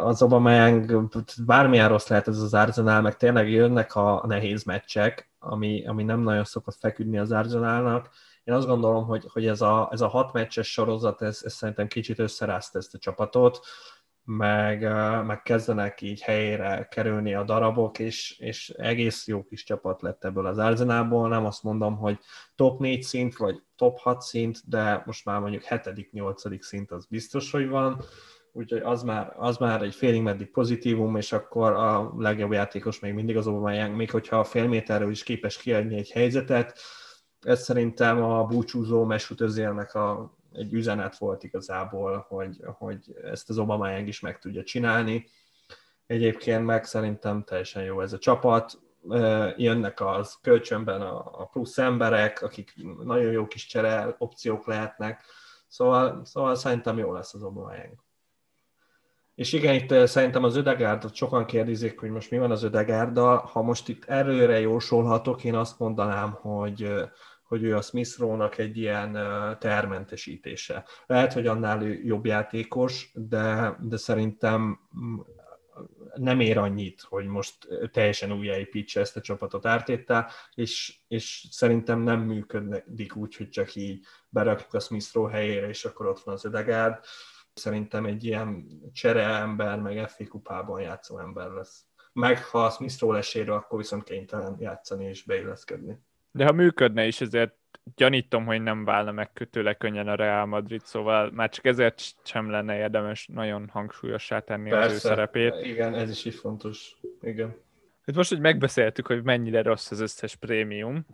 [0.00, 1.08] az Aubameyang,
[1.46, 6.20] bármilyen rossz lehet ez az Arsenal, meg tényleg jönnek a nehéz meccsek, ami, ami nem
[6.20, 8.08] nagyon szokott feküdni az Arsenalnak.
[8.44, 11.86] Én azt gondolom, hogy, hogy ez, a, ez a hat meccses sorozat, ez, ez szerintem
[11.86, 13.60] kicsit összerázt ezt a csapatot,
[14.24, 14.82] meg,
[15.24, 20.46] meg kezdenek így helyére kerülni a darabok, és, és egész jó kis csapat lett ebből
[20.46, 21.28] az Arsenalból.
[21.28, 22.18] Nem azt mondom, hogy
[22.54, 26.60] top 4 szint, vagy top 6 szint, de most már mondjuk 7.-8.
[26.60, 28.04] szint az biztos, hogy van
[28.56, 33.14] úgyhogy az már, az már egy félig meddig pozitívum, és akkor a legjobb játékos még
[33.14, 36.78] mindig az Aubameyang, még hogyha a fél méterről is képes kiadni egy helyzetet,
[37.40, 43.58] ez szerintem a búcsúzó Mesut Özélnek a, egy üzenet volt igazából, hogy, hogy ezt az
[43.58, 45.28] Aubameyang is meg tudja csinálni.
[46.06, 48.78] Egyébként meg szerintem teljesen jó ez a csapat,
[49.56, 55.24] jönnek az kölcsönben a, a plusz emberek, akik nagyon jó kis csere opciók lehetnek,
[55.66, 58.05] szóval, szóval szerintem jó lesz az Aubameyang.
[59.36, 63.36] És igen, itt szerintem az Ödegárd, sokan kérdezik, hogy most mi van az Ödegárddal.
[63.36, 66.92] Ha most itt erőre jósolhatok, én azt mondanám, hogy,
[67.42, 68.22] hogy ő a Smith
[68.56, 69.18] egy ilyen
[69.60, 70.84] termentesítése.
[71.06, 75.16] Lehet, hogy annál jobb játékos, de, de szerintem mm,
[76.14, 82.20] nem ér annyit, hogy most teljesen újjáépítse ezt a csapatot ártéttel, és, és szerintem nem
[82.20, 87.04] működik úgy, hogy csak így berakjuk a Smith helyére, és akkor ott van az Ödegárd
[87.56, 91.84] Szerintem egy ilyen csere ember, meg FA kupában játszó ember lesz.
[92.12, 95.98] Meg ha a Smith Rowe akkor viszont kénytelen játszani és beilleszkedni.
[96.30, 97.54] De ha működne is, ezért
[97.94, 102.50] gyanítom, hogy nem válna meg tőle könnyen a Real Madrid, szóval már csak ezért sem
[102.50, 105.54] lenne érdemes nagyon hangsúlyossá tenni Persze, az ő szerepét.
[105.62, 106.96] Igen, ez is így fontos.
[107.20, 107.56] Igen.
[108.02, 111.06] Hát most, hogy megbeszéltük, hogy mennyire rossz az összes prémium,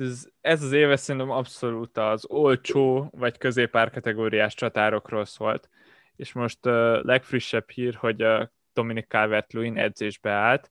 [0.00, 5.68] ez, ez az éve szerintem abszolút az olcsó vagy középár kategóriás csatárokról szólt.
[6.16, 10.70] És most a legfrissebb hír, hogy a Dominic Calvert-Lewin edzésbe állt.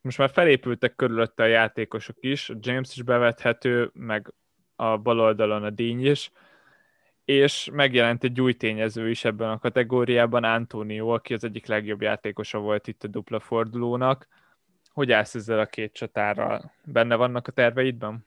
[0.00, 4.34] Most már felépültek körülötte a játékosok is, a James is bevethető, meg
[4.76, 6.30] a bal oldalon a Díny is,
[7.24, 12.58] és megjelent egy új tényező is ebben a kategóriában, Antonio, aki az egyik legjobb játékosa
[12.58, 14.28] volt itt a dupla fordulónak
[14.92, 16.72] hogy állsz ezzel a két csatárral?
[16.84, 18.24] Benne vannak a terveidben?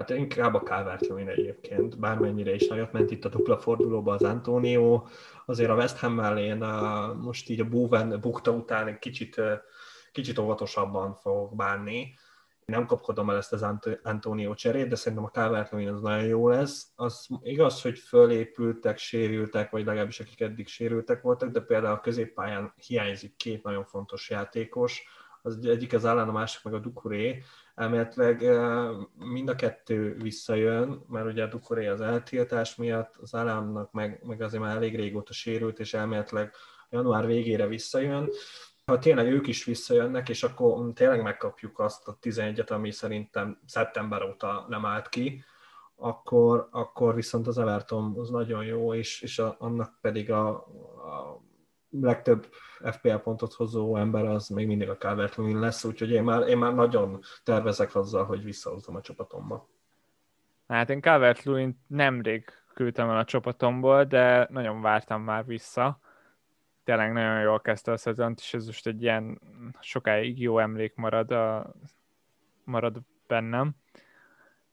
[0.00, 5.04] Hát inkább a calvert egyébként, bármennyire is nagyot ment itt a dupla fordulóba az Antonio,
[5.46, 9.40] azért a West ham én a, most így a Bowen bukta után egy kicsit,
[10.12, 12.14] kicsit óvatosabban fogok bánni.
[12.64, 13.66] Nem kapkodom el ezt az
[14.02, 16.92] Antonio cserét, de szerintem a calvert az nagyon jó lesz.
[16.96, 22.72] Az igaz, hogy fölépültek, sérültek, vagy legalábbis akik eddig sérültek voltak, de például a középpályán
[22.86, 25.02] hiányzik két nagyon fontos játékos,
[25.42, 27.42] az egyik az Alán, a másik meg a Dukuré.
[27.74, 28.44] Elméletileg
[29.14, 34.42] mind a kettő visszajön, mert ugye a Dukuré az eltiltás miatt, az Alánnak meg, meg
[34.42, 36.54] azért már elég régóta sérült, és elméletileg
[36.90, 38.28] január végére visszajön.
[38.84, 44.22] Ha tényleg ők is visszajönnek, és akkor tényleg megkapjuk azt a 11-et, ami szerintem szeptember
[44.22, 45.44] óta nem állt ki,
[45.96, 51.40] akkor, akkor viszont az Everton az nagyon jó, és, és a, annak pedig a, a
[51.90, 52.48] legtöbb
[52.90, 56.74] FPL pontot hozó ember az még mindig a calvert lesz, úgyhogy én már, én már
[56.74, 59.68] nagyon tervezek azzal, hogy visszahozom a csapatomba.
[60.68, 61.44] Hát én calvert
[61.86, 66.00] nemrég küldtem el a csapatomból, de nagyon vártam már vissza.
[66.84, 69.40] Tényleg nagyon jól kezdte a szezont, és ez most egy ilyen
[69.80, 71.74] sokáig jó emlék marad, a,
[72.64, 73.74] marad bennem.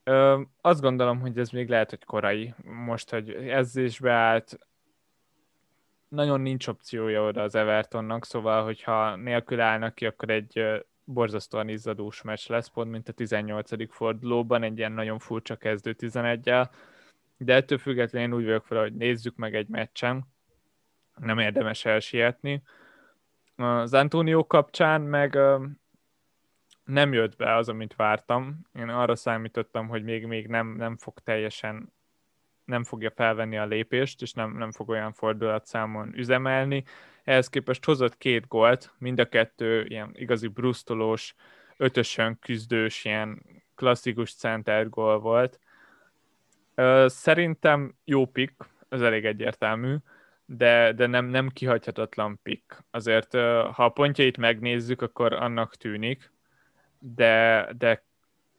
[0.04, 2.54] Ö, azt gondolom, hogy ez még lehet, hogy korai.
[2.64, 4.58] Most, hogy ez is beállt,
[6.08, 12.22] nagyon nincs opciója oda az Evertonnak, szóval, hogyha nélkül állnak ki, akkor egy borzasztóan izzadós
[12.22, 13.94] meccs lesz, pont mint a 18.
[13.94, 16.70] fordulóban, egy ilyen nagyon furcsa kezdő 11-el,
[17.38, 20.26] de ettől függetlenül úgy vagyok fel, hogy nézzük meg egy meccsen,
[21.16, 22.64] nem érdemes elsietni.
[23.56, 25.38] Az Antonio kapcsán meg
[26.84, 28.62] nem jött be az, amit vártam.
[28.74, 31.94] Én arra számítottam, hogy még, még nem, nem fog teljesen
[32.68, 36.84] nem fogja felvenni a lépést, és nem, nem fog olyan fordulatszámon üzemelni.
[37.24, 41.36] Ehhez képest hozott két gólt, mind a kettő ilyen igazi brusztolós,
[41.78, 43.42] ötösön küzdős, ilyen
[43.76, 45.60] klasszikus center gól volt.
[47.06, 49.96] Szerintem jó pick, ez elég egyértelmű,
[50.46, 52.84] de, de nem, nem kihagyhatatlan pick.
[52.92, 53.32] Azért,
[53.72, 56.32] ha a pontjait megnézzük, akkor annak tűnik,
[57.00, 58.06] de, de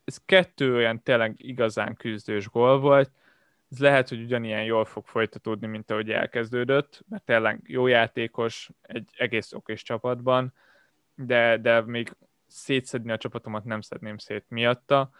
[0.04, 3.10] ez kettő olyan tényleg igazán küzdős gól volt,
[3.70, 9.10] ez lehet, hogy ugyanilyen jól fog folytatódni, mint ahogy elkezdődött, mert tényleg jó játékos, egy
[9.16, 10.54] egész okés csapatban,
[11.14, 12.16] de, de még
[12.46, 15.10] szétszedni a csapatomat nem szedném szét miatta,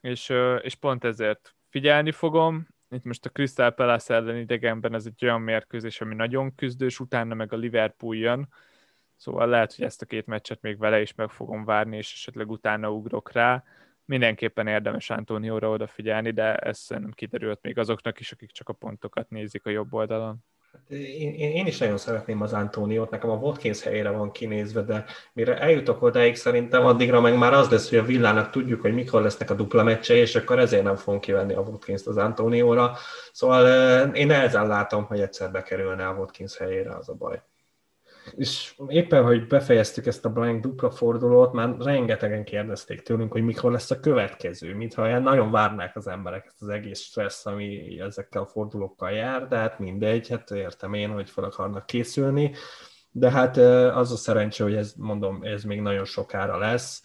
[0.00, 2.66] és, és pont ezért figyelni fogom.
[2.90, 7.34] Itt most a Crystal Palace ellen idegenben ez egy olyan mérkőzés, ami nagyon küzdős, utána
[7.34, 8.48] meg a Liverpool jön,
[9.16, 12.50] szóval lehet, hogy ezt a két meccset még vele is meg fogom várni, és esetleg
[12.50, 13.64] utána ugrok rá
[14.06, 19.30] mindenképpen érdemes Antonióra odafigyelni, de ez szerintem kiderült még azoknak is, akik csak a pontokat
[19.30, 20.44] nézik a jobb oldalon.
[20.72, 24.82] Hát én, én, én is nagyon szeretném az Antóniót, nekem a Watkins helyére van kinézve,
[24.82, 28.94] de mire eljutok odáig, szerintem addigra meg már az lesz, hogy a villának tudjuk, hogy
[28.94, 32.96] mikor lesznek a dupla meccsei, és akkor ezért nem fogunk kivenni a Watkins-t az Antónióra.
[33.32, 37.42] Szóval én ezen látom, hogy egyszer bekerülne a Watkins helyére, az a baj
[38.34, 43.72] és éppen, hogy befejeztük ezt a blank dupla fordulót, már rengetegen kérdezték tőlünk, hogy mikor
[43.72, 48.42] lesz a következő, mintha olyan nagyon várnák az emberek ezt az egész stressz, ami ezekkel
[48.42, 52.52] a fordulókkal jár, de hát mindegy, hát értem én, hogy fel akarnak készülni,
[53.10, 53.56] de hát
[53.96, 57.02] az a szerencsé, hogy ez, mondom, ez még nagyon sokára lesz.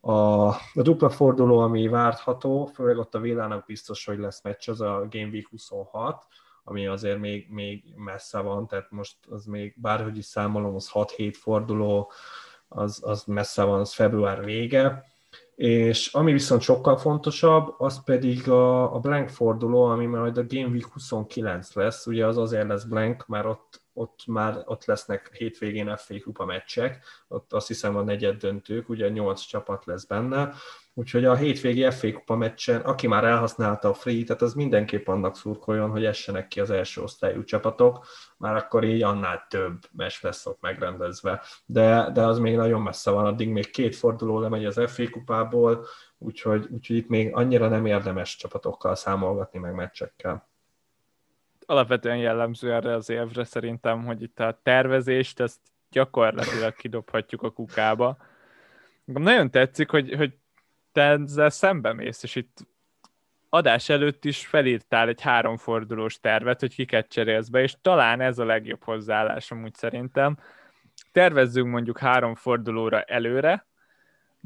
[0.00, 0.12] A,
[0.48, 5.06] a dupla forduló, ami várható, főleg ott a villának biztos, hogy lesz meccs, az a
[5.10, 6.26] Game Week 26,
[6.64, 11.34] ami azért még, még messze van, tehát most az még bárhogy is számolom, az 6-7
[11.38, 12.12] forduló,
[12.68, 15.04] az, az messze van, az február vége,
[15.54, 20.68] és ami viszont sokkal fontosabb, az pedig a, a blank forduló, ami majd a Game
[20.68, 25.96] Week 29 lesz, ugye az azért lesz blank, mert ott, ott már ott lesznek hétvégén
[25.96, 30.52] FA kupa meccsek, ott azt hiszem a negyed döntők, ugye 8 csapat lesz benne,
[30.96, 35.36] Úgyhogy a hétvégi FA Kupa meccsen, aki már elhasználta a free, tehát az mindenképp annak
[35.36, 40.46] szurkoljon, hogy essenek ki az első osztályú csapatok, már akkor így annál több mes lesz
[40.46, 41.42] ott megrendezve.
[41.66, 45.86] De, de az még nagyon messze van, addig még két forduló lemegy az FA kupából,
[46.18, 50.48] úgyhogy, úgyhogy itt még annyira nem érdemes csapatokkal számolgatni, meg meccsekkel.
[51.66, 58.16] Alapvetően jellemző erre az évre szerintem, hogy itt a tervezést, ezt gyakorlatilag kidobhatjuk a kukába.
[59.04, 60.34] Nagyon tetszik, hogy, hogy
[60.94, 62.58] te ezzel szembe mész, és itt
[63.48, 68.44] adás előtt is felírtál egy háromfordulós tervet, hogy kiket cserélsz be, és talán ez a
[68.44, 70.38] legjobb hozzáállás amúgy szerintem.
[71.12, 73.66] Tervezzünk mondjuk három fordulóra előre,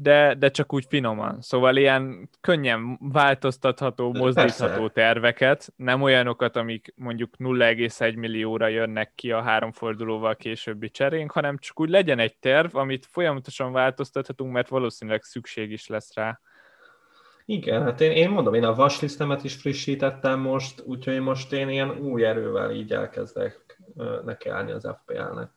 [0.01, 1.41] de, de csak úgy finoman.
[1.41, 4.91] Szóval ilyen könnyen változtatható, mozdítható Persze.
[4.93, 11.57] terveket, nem olyanokat, amik mondjuk 0,1 millióra jönnek ki a három fordulóval későbbi cserénk, hanem
[11.57, 16.39] csak úgy legyen egy terv, amit folyamatosan változtathatunk, mert valószínűleg szükség is lesz rá.
[17.45, 21.89] Igen, hát én, én mondom, én a vaslisztemet is frissítettem most, úgyhogy most én ilyen
[21.89, 23.81] új erővel így elkezdek
[24.25, 25.49] nekiállni az FPL-nek.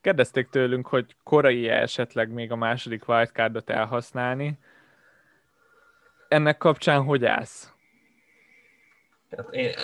[0.00, 4.58] Kérdezték tőlünk, hogy korai esetleg még a második wildcardot elhasználni.
[6.28, 7.72] Ennek kapcsán hogy állsz?
[9.36, 9.74] Hát én,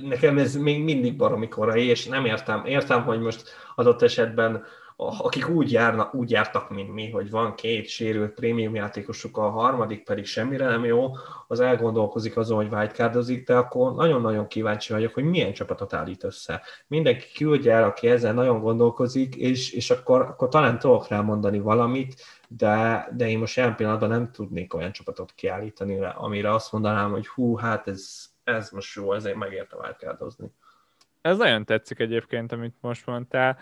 [0.00, 3.42] nekem ez még mindig baromi korai, és nem értem, értem, hogy most
[3.74, 4.64] adott esetben
[4.96, 10.04] akik úgy, járnak, úgy jártak, mint mi, hogy van két sérült prémium játékosuk, a harmadik
[10.04, 11.10] pedig semmire nem jó,
[11.48, 16.62] az elgondolkozik azon, hogy wildcardozik, de akkor nagyon-nagyon kíváncsi vagyok, hogy milyen csapatot állít össze.
[16.86, 21.58] Mindenki küldje el, aki ezzel nagyon gondolkozik, és, és akkor, akkor talán tudok rá mondani
[21.58, 22.14] valamit,
[22.48, 27.28] de, de én most jelen pillanatban nem tudnék olyan csapatot kiállítani, amire azt mondanám, hogy
[27.28, 30.46] hú, hát ez, ez most jó, ezért megérte wildcardozni.
[31.20, 33.58] Ez nagyon tetszik egyébként, amit most mondtál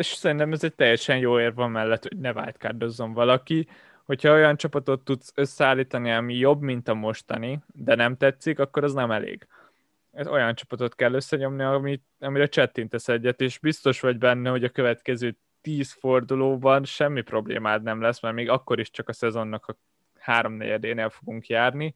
[0.00, 3.68] és szerintem ez egy teljesen jó érv van mellett, hogy ne wildcardozzon valaki,
[4.04, 8.92] hogyha olyan csapatot tudsz összeállítani, ami jobb, mint a mostani, de nem tetszik, akkor az
[8.92, 9.46] nem elég.
[10.12, 14.68] Ez olyan csapatot kell összenyomni, amit, amire csettintesz egyet, és biztos vagy benne, hogy a
[14.68, 19.76] következő tíz fordulóban semmi problémád nem lesz, mert még akkor is csak a szezonnak a
[20.18, 21.94] háromnegyedénél fogunk járni.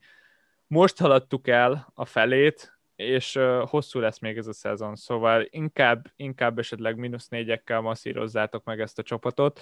[0.67, 6.59] Most haladtuk el a felét, és hosszú lesz még ez a szezon, szóval inkább, inkább
[6.59, 9.61] esetleg mínusz négyekkel masszírozzátok meg ezt a csapatot,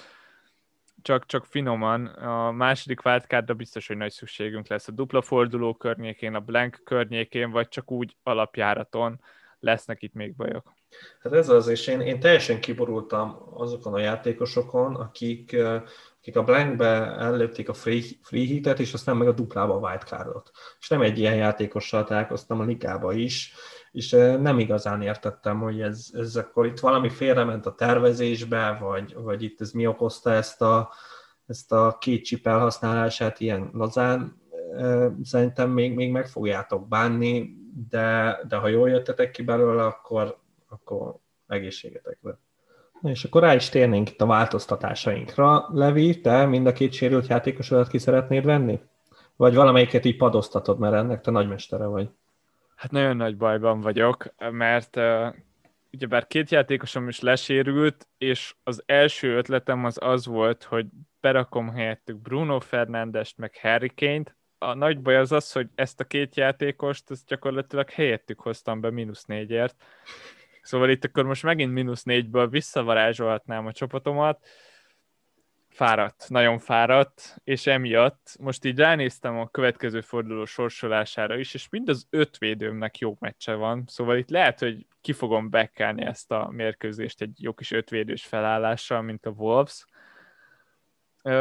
[1.02, 2.06] csak, csak finoman.
[2.06, 7.52] A második wildcardra biztos, hogy nagy szükségünk lesz a dupla forduló környékén, a blank környékén,
[7.52, 9.20] vagy csak úgy alapjáraton
[9.64, 10.74] lesznek itt még bajok.
[11.20, 15.56] Hát ez az, és én, én teljesen kiborultam azokon a játékosokon, akik,
[16.20, 20.52] akik a blankbe ellőtték a free, free hitet, és aztán meg a duplába a wildcardot.
[20.80, 23.54] És nem egy ilyen játékossal találkoztam a ligába is,
[23.92, 24.10] és
[24.40, 29.62] nem igazán értettem, hogy ez, ez akkor itt valami félrement a tervezésbe, vagy, vagy itt
[29.62, 30.94] ez mi okozta ezt a,
[31.46, 34.42] ezt a két chip elhasználását ilyen lazán.
[35.24, 40.38] Szerintem még, még meg fogjátok bánni, de, de ha jól jöttetek ki belőle, akkor,
[40.70, 41.16] akkor
[41.48, 42.38] egészségetekre.
[43.02, 45.68] És akkor rá is térnénk itt a változtatásainkra.
[45.72, 48.80] Levi, te mind a két sérült játékosodat ki szeretnéd venni?
[49.36, 52.10] Vagy valamelyiket így padoztatod, mert ennek te nagymestere vagy?
[52.76, 55.36] Hát nagyon nagy bajban vagyok, mert uh,
[55.92, 60.86] ugyebár két játékosom is lesérült, és az első ötletem az az volt, hogy
[61.22, 64.36] berakom helyettük Bruno Fernandest meg Harry Kane-t.
[64.64, 68.92] A nagy baj az az, hogy ezt a két játékost ezt gyakorlatilag helyettük hoztam be
[68.92, 69.76] mínusz négyért.
[70.62, 74.48] Szóval itt akkor most megint mínusz négyből visszavarázsolhatnám a csapatomat,
[75.74, 81.90] fáradt, nagyon fáradt, és emiatt most így ránéztem a következő forduló sorsolására is, és mind
[81.90, 86.50] az öt védőmnek jó meccse van, szóval itt lehet, hogy ki fogom bekkelni ezt a
[86.52, 89.86] mérkőzést egy jó kis ötvédős felállással, mint a Wolves.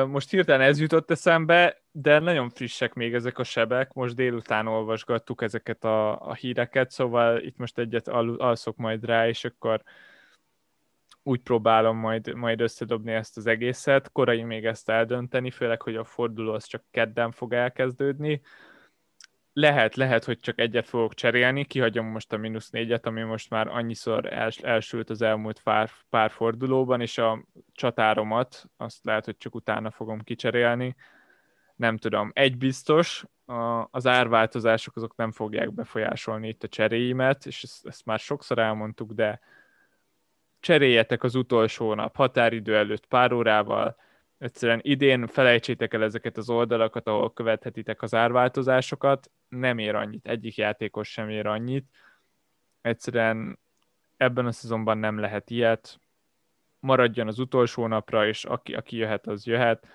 [0.06, 3.92] Most hirtelen ez jutott eszembe, de nagyon frissek még ezek a sebek.
[3.92, 9.28] Most délután olvasgattuk ezeket a, a híreket, szóval itt most egyet al- alszok majd rá,
[9.28, 9.82] és akkor
[11.22, 14.12] úgy próbálom majd, majd összedobni ezt az egészet.
[14.12, 18.40] Korai még ezt eldönteni, főleg, hogy a forduló az csak kedden fog elkezdődni.
[19.54, 23.68] Lehet, lehet, hogy csak egyet fogok cserélni, kihagyom most a mínusz négyet, ami most már
[23.68, 29.54] annyiszor els, elsült az elmúlt pár, pár fordulóban, és a csatáromat azt lehet, hogy csak
[29.54, 30.96] utána fogom kicserélni.
[31.76, 37.62] Nem tudom, egy biztos, a, az árváltozások azok nem fogják befolyásolni itt a cseréimet, és
[37.62, 39.40] ezt, ezt már sokszor elmondtuk, de
[40.60, 43.96] cseréljetek az utolsó nap, határidő előtt pár órával,
[44.42, 50.56] egyszerűen idén felejtsétek el ezeket az oldalakat, ahol követhetitek az árváltozásokat, nem ér annyit, egyik
[50.56, 51.86] játékos sem ér annyit,
[52.80, 53.58] egyszerűen
[54.16, 56.00] ebben a szezonban nem lehet ilyet,
[56.80, 59.86] maradjon az utolsó napra, és aki, aki jöhet, az jöhet.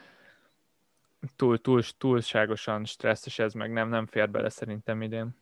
[1.36, 5.36] Túl, túl, túlságosan stresszes ez, meg nem, nem fér bele szerintem idén.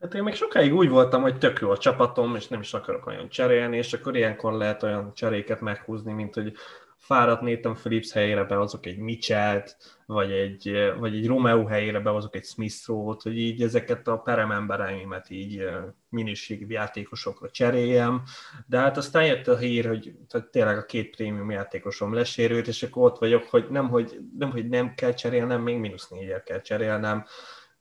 [0.00, 3.06] Hát én még sokáig úgy voltam, hogy tök jó a csapatom, és nem is akarok
[3.06, 6.52] olyan cserélni, és akkor ilyenkor lehet olyan cseréket meghúzni, mint hogy
[6.98, 9.76] fáradt Nathan Phillips helyére behozok egy Mitchell-t,
[10.06, 15.30] vagy egy, vagy egy Romeo helyére behozok egy smith t hogy így ezeket a peremembereimet
[15.30, 15.68] így
[16.08, 18.22] minőségi játékosokra cseréljem,
[18.66, 20.14] de hát aztán jött a hír, hogy
[20.50, 24.68] tényleg a két prémium játékosom lesérült, és akkor ott vagyok, hogy nem, hogy nem, hogy
[24.68, 27.24] nem kell cserélnem, még mínusz négyet kell cserélnem,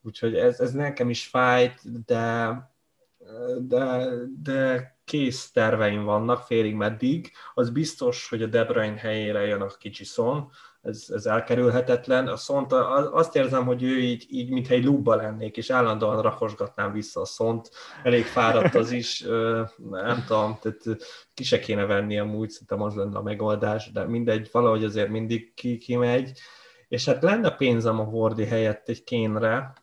[0.01, 2.53] Úgyhogy ez, ez nekem is fájt, de,
[3.59, 4.07] de,
[4.43, 7.31] de kész terveim vannak félig meddig.
[7.53, 10.51] Az biztos, hogy a De Bruyne helyére jön a kicsi szon,
[10.81, 12.27] ez, ez elkerülhetetlen.
[12.27, 12.71] A szont,
[13.11, 17.25] azt érzem, hogy ő így, így mintha egy lúbba lennék, és állandóan rakosgatnám vissza a
[17.25, 17.71] szont.
[18.03, 19.25] Elég fáradt az is,
[19.89, 21.03] nem tudom, tehát
[21.33, 25.53] ki se kéne venni amúgy, szerintem az lenne a megoldás, de mindegy, valahogy azért mindig
[25.53, 26.31] ki, kimegy.
[26.87, 29.73] És hát lenne pénzem a Hordi helyett egy kénre,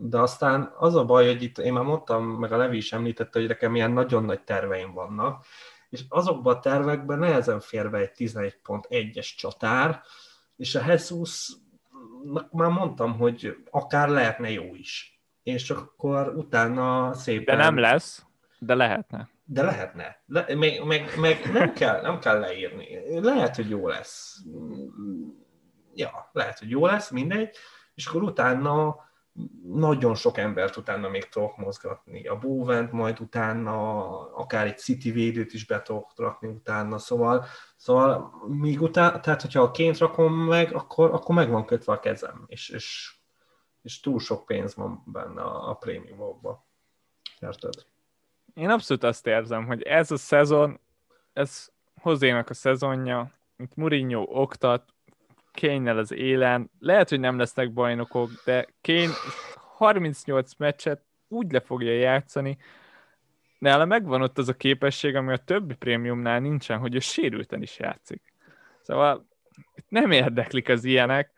[0.00, 3.38] de aztán az a baj, hogy itt én már mondtam, meg a Levi is említette,
[3.38, 5.44] hogy nekem ilyen nagyon nagy terveim vannak,
[5.88, 10.02] és azokban a tervekben nehezen fér be egy 11.1-es csatár,
[10.56, 11.52] és a Jesus
[12.50, 15.20] már mondtam, hogy akár lehetne jó is.
[15.42, 17.56] És akkor utána szépen...
[17.56, 18.26] De nem lesz,
[18.58, 19.28] de lehetne.
[19.44, 20.22] De lehetne.
[20.26, 23.20] Le, meg, meg, meg nem, kell, nem kell leírni.
[23.20, 24.38] Lehet, hogy jó lesz.
[25.94, 27.56] Ja, lehet, hogy jó lesz, mindegy.
[27.94, 28.96] És akkor utána
[29.72, 32.26] nagyon sok embert utána még tudok mozgatni.
[32.26, 37.44] A Bóvent majd utána, akár egy City védőt is be tudok rakni utána, szóval,
[37.76, 42.00] szóval míg utána, tehát hogyha a ként rakom meg, akkor, akkor meg van kötve a
[42.00, 43.16] kezem, és, és,
[43.82, 46.64] és túl sok pénz van benne a, a prémiumokban.
[47.40, 47.74] Érted?
[48.54, 50.80] Én abszolút azt érzem, hogy ez a szezon,
[51.32, 51.68] ez
[52.00, 54.94] hozzának a szezonja, mint Mourinho oktat,
[55.60, 56.70] kane az élen.
[56.78, 59.12] Lehet, hogy nem lesznek bajnokok, de Kane
[59.54, 62.58] 38 meccset úgy le fogja játszani,
[63.58, 67.78] nála megvan ott az a képesség, ami a többi prémiumnál nincsen, hogy ő sérülten is
[67.78, 68.22] játszik.
[68.82, 69.26] Szóval
[69.88, 71.32] nem érdeklik az ilyenek.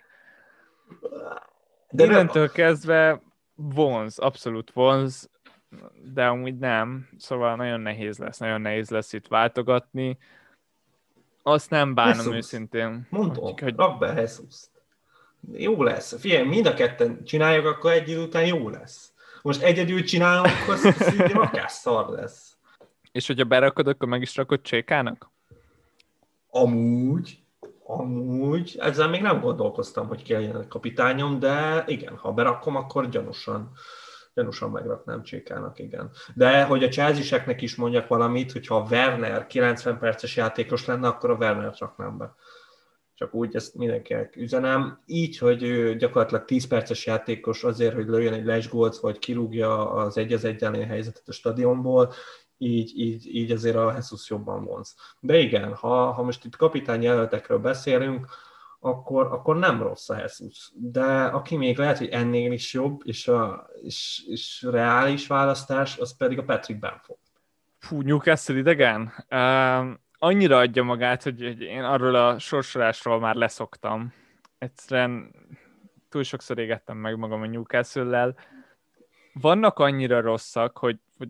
[1.91, 2.53] De Innentől nem...
[2.53, 3.23] kezdve
[3.55, 5.31] vonz, abszolút vonz.
[6.13, 10.19] de amúgy nem, szóval nagyon nehéz lesz, nagyon nehéz lesz itt váltogatni.
[11.51, 12.35] Azt nem bánom Jesus.
[12.35, 13.07] őszintén.
[13.11, 13.75] Mondom, hogy...
[13.77, 14.55] rak be jesus
[15.53, 16.21] Jó lesz.
[16.21, 19.13] Figyelj, mind a ketten csináljuk, akkor egy idő után jó lesz.
[19.43, 22.57] Most egyedül csinálom, akkor szintén akár szar lesz.
[23.13, 25.31] És hogyha berakod, akkor meg is rakod csékának?
[26.51, 27.39] Amúgy,
[27.85, 33.73] amúgy, ezzel még nem gondolkoztam, hogy kelljen kapitányom, de igen, ha berakom, akkor gyanúsan
[34.35, 36.11] gyanúsan megraknám Csékának, igen.
[36.35, 41.31] De hogy a csáziseknek is mondjak valamit, hogyha a Werner 90 perces játékos lenne, akkor
[41.31, 42.35] a Werner raknám be.
[43.15, 45.03] Csak úgy ezt mindenkinek üzenem.
[45.07, 50.17] Így, hogy ő gyakorlatilag 10 perces játékos azért, hogy lőjön egy lesgolc, vagy kirúgja az
[50.17, 52.13] egy az egyenlő helyzetet a stadionból,
[52.59, 54.95] így, így, így azért a Jesus jobban vonz.
[55.21, 58.27] De igen, ha, ha most itt kapitány jelöltekről beszélünk,
[58.81, 60.71] akkor, akkor nem rossz a Jesus.
[60.75, 66.17] De aki még lehet, hogy ennél is jobb, és, a, és, és reális választás, az
[66.17, 67.19] pedig a Patrick Benford.
[67.79, 69.13] Fú, Newcastle idegen?
[69.31, 74.13] Uh, annyira adja magát, hogy, hogy én arról a sorsolásról már leszoktam.
[74.59, 75.35] Egyszerűen
[76.09, 78.37] túl sokszor égettem meg magam a Newcastle-lel.
[79.33, 81.29] Vannak annyira rosszak, hogy, hogy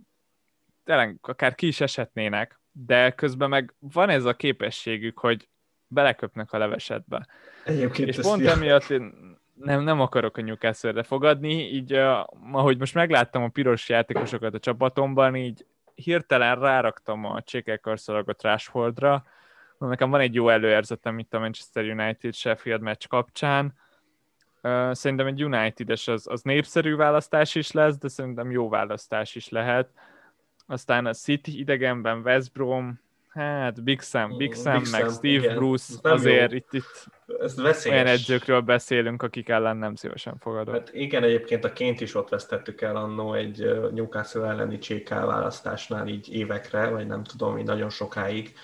[0.84, 5.48] tényleg akár ki is eshetnének, de közben meg van ez a képességük, hogy
[5.91, 7.26] beleköpnek a levesetbe.
[7.64, 8.51] Egyébként és pont fia.
[8.51, 11.93] emiatt én nem, nem akarok a Newcastle-re fogadni, így
[12.53, 19.24] ahogy most megláttam a piros játékosokat a csapatomban, így hirtelen ráraktam a csékek karszalagot Rashfordra,
[19.78, 23.74] nekem van egy jó előérzetem itt a Manchester United Sheffield meccs kapcsán,
[24.91, 29.88] szerintem egy United-es az, az népszerű választás is lesz, de szerintem jó választás is lehet.
[30.66, 33.01] Aztán a City idegenben West Brom,
[33.31, 35.57] Hát Big Sam, Big Sam, Big meg Sam, Steve igen.
[35.57, 36.57] Bruce, azért jó.
[36.57, 37.07] itt, itt
[37.41, 40.74] Ez olyan edzőkről beszélünk, akik ellen nem szívesen fogadok.
[40.74, 43.59] Hát igen, egyébként a ként is ott vesztettük el annó egy
[43.93, 48.55] Newcastle elleni csékál választásnál így évekre, vagy nem tudom, így nagyon sokáig.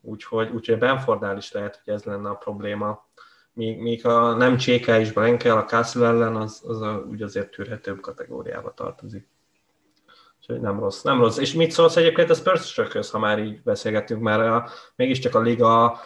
[0.00, 3.08] Úgyhogy, úgyhogy Benfordnál is lehet, hogy ez lenne a probléma.
[3.52, 7.50] Míg, míg a nem cséká is Brenkel a Castle ellen, az, az a, úgy azért
[7.50, 9.31] tűrhetőbb kategóriába tartozik.
[10.42, 11.38] Úgyhogy nem rossz, nem rossz.
[11.38, 16.00] És mit szólsz egyébként a spurs ha már így beszélgettünk, mert a, mégiscsak a liga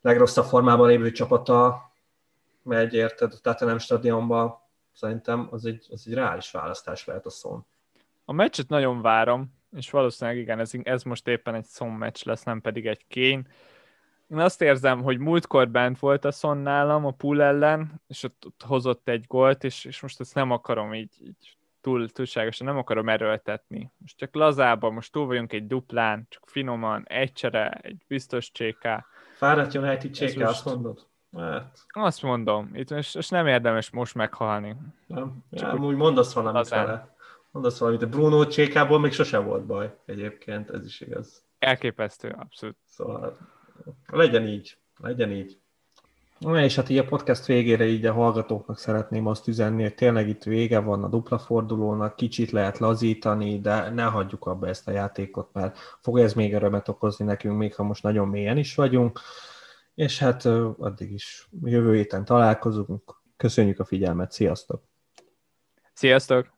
[0.00, 1.92] legrosszabb formában lévő csapata
[2.62, 7.66] megy, érted, a Tottenham stadionba, szerintem az egy, az egy reális választás lehet a szón.
[8.24, 12.42] A meccset nagyon várom, és valószínűleg igen, ez, ez most éppen egy szon meccs lesz,
[12.42, 13.48] nem pedig egy kén.
[14.30, 18.42] Én azt érzem, hogy múltkor bent volt a szon nálam a pool ellen, és ott,
[18.46, 21.57] ott hozott egy gólt, és, és most ezt nem akarom így, így
[21.88, 23.90] túl, túlságosan nem akarom erőltetni.
[23.98, 29.06] Most csak lazában, most túl vagyunk egy duplán, csak finoman, egy csere, egy biztos cséká.
[29.36, 31.06] Fáradt United cséká, azt mondod?
[31.36, 31.78] Hát.
[31.88, 34.76] Azt mondom, itt most, most nem érdemes most meghalni.
[35.06, 36.86] Nem, csak ja, úgy mondasz valamit lazán.
[36.86, 37.16] vele.
[37.50, 41.44] Mondasz valamit, de Bruno csékából még sose volt baj egyébként, ez is igaz.
[41.58, 42.76] Elképesztő, abszolút.
[42.84, 43.38] Szóval
[44.06, 45.58] legyen így, legyen így.
[46.38, 50.42] És hát így a podcast végére így a hallgatóknak szeretném azt üzenni, hogy tényleg itt
[50.42, 55.52] vége van a dupla fordulónak, kicsit lehet lazítani, de ne hagyjuk abba ezt a játékot,
[55.52, 59.20] mert fog ez még örömet okozni nekünk, még ha most nagyon mélyen is vagyunk.
[59.94, 60.44] És hát
[60.78, 63.20] addig is jövő héten találkozunk.
[63.36, 64.82] Köszönjük a figyelmet, sziasztok!
[65.92, 66.57] Sziasztok!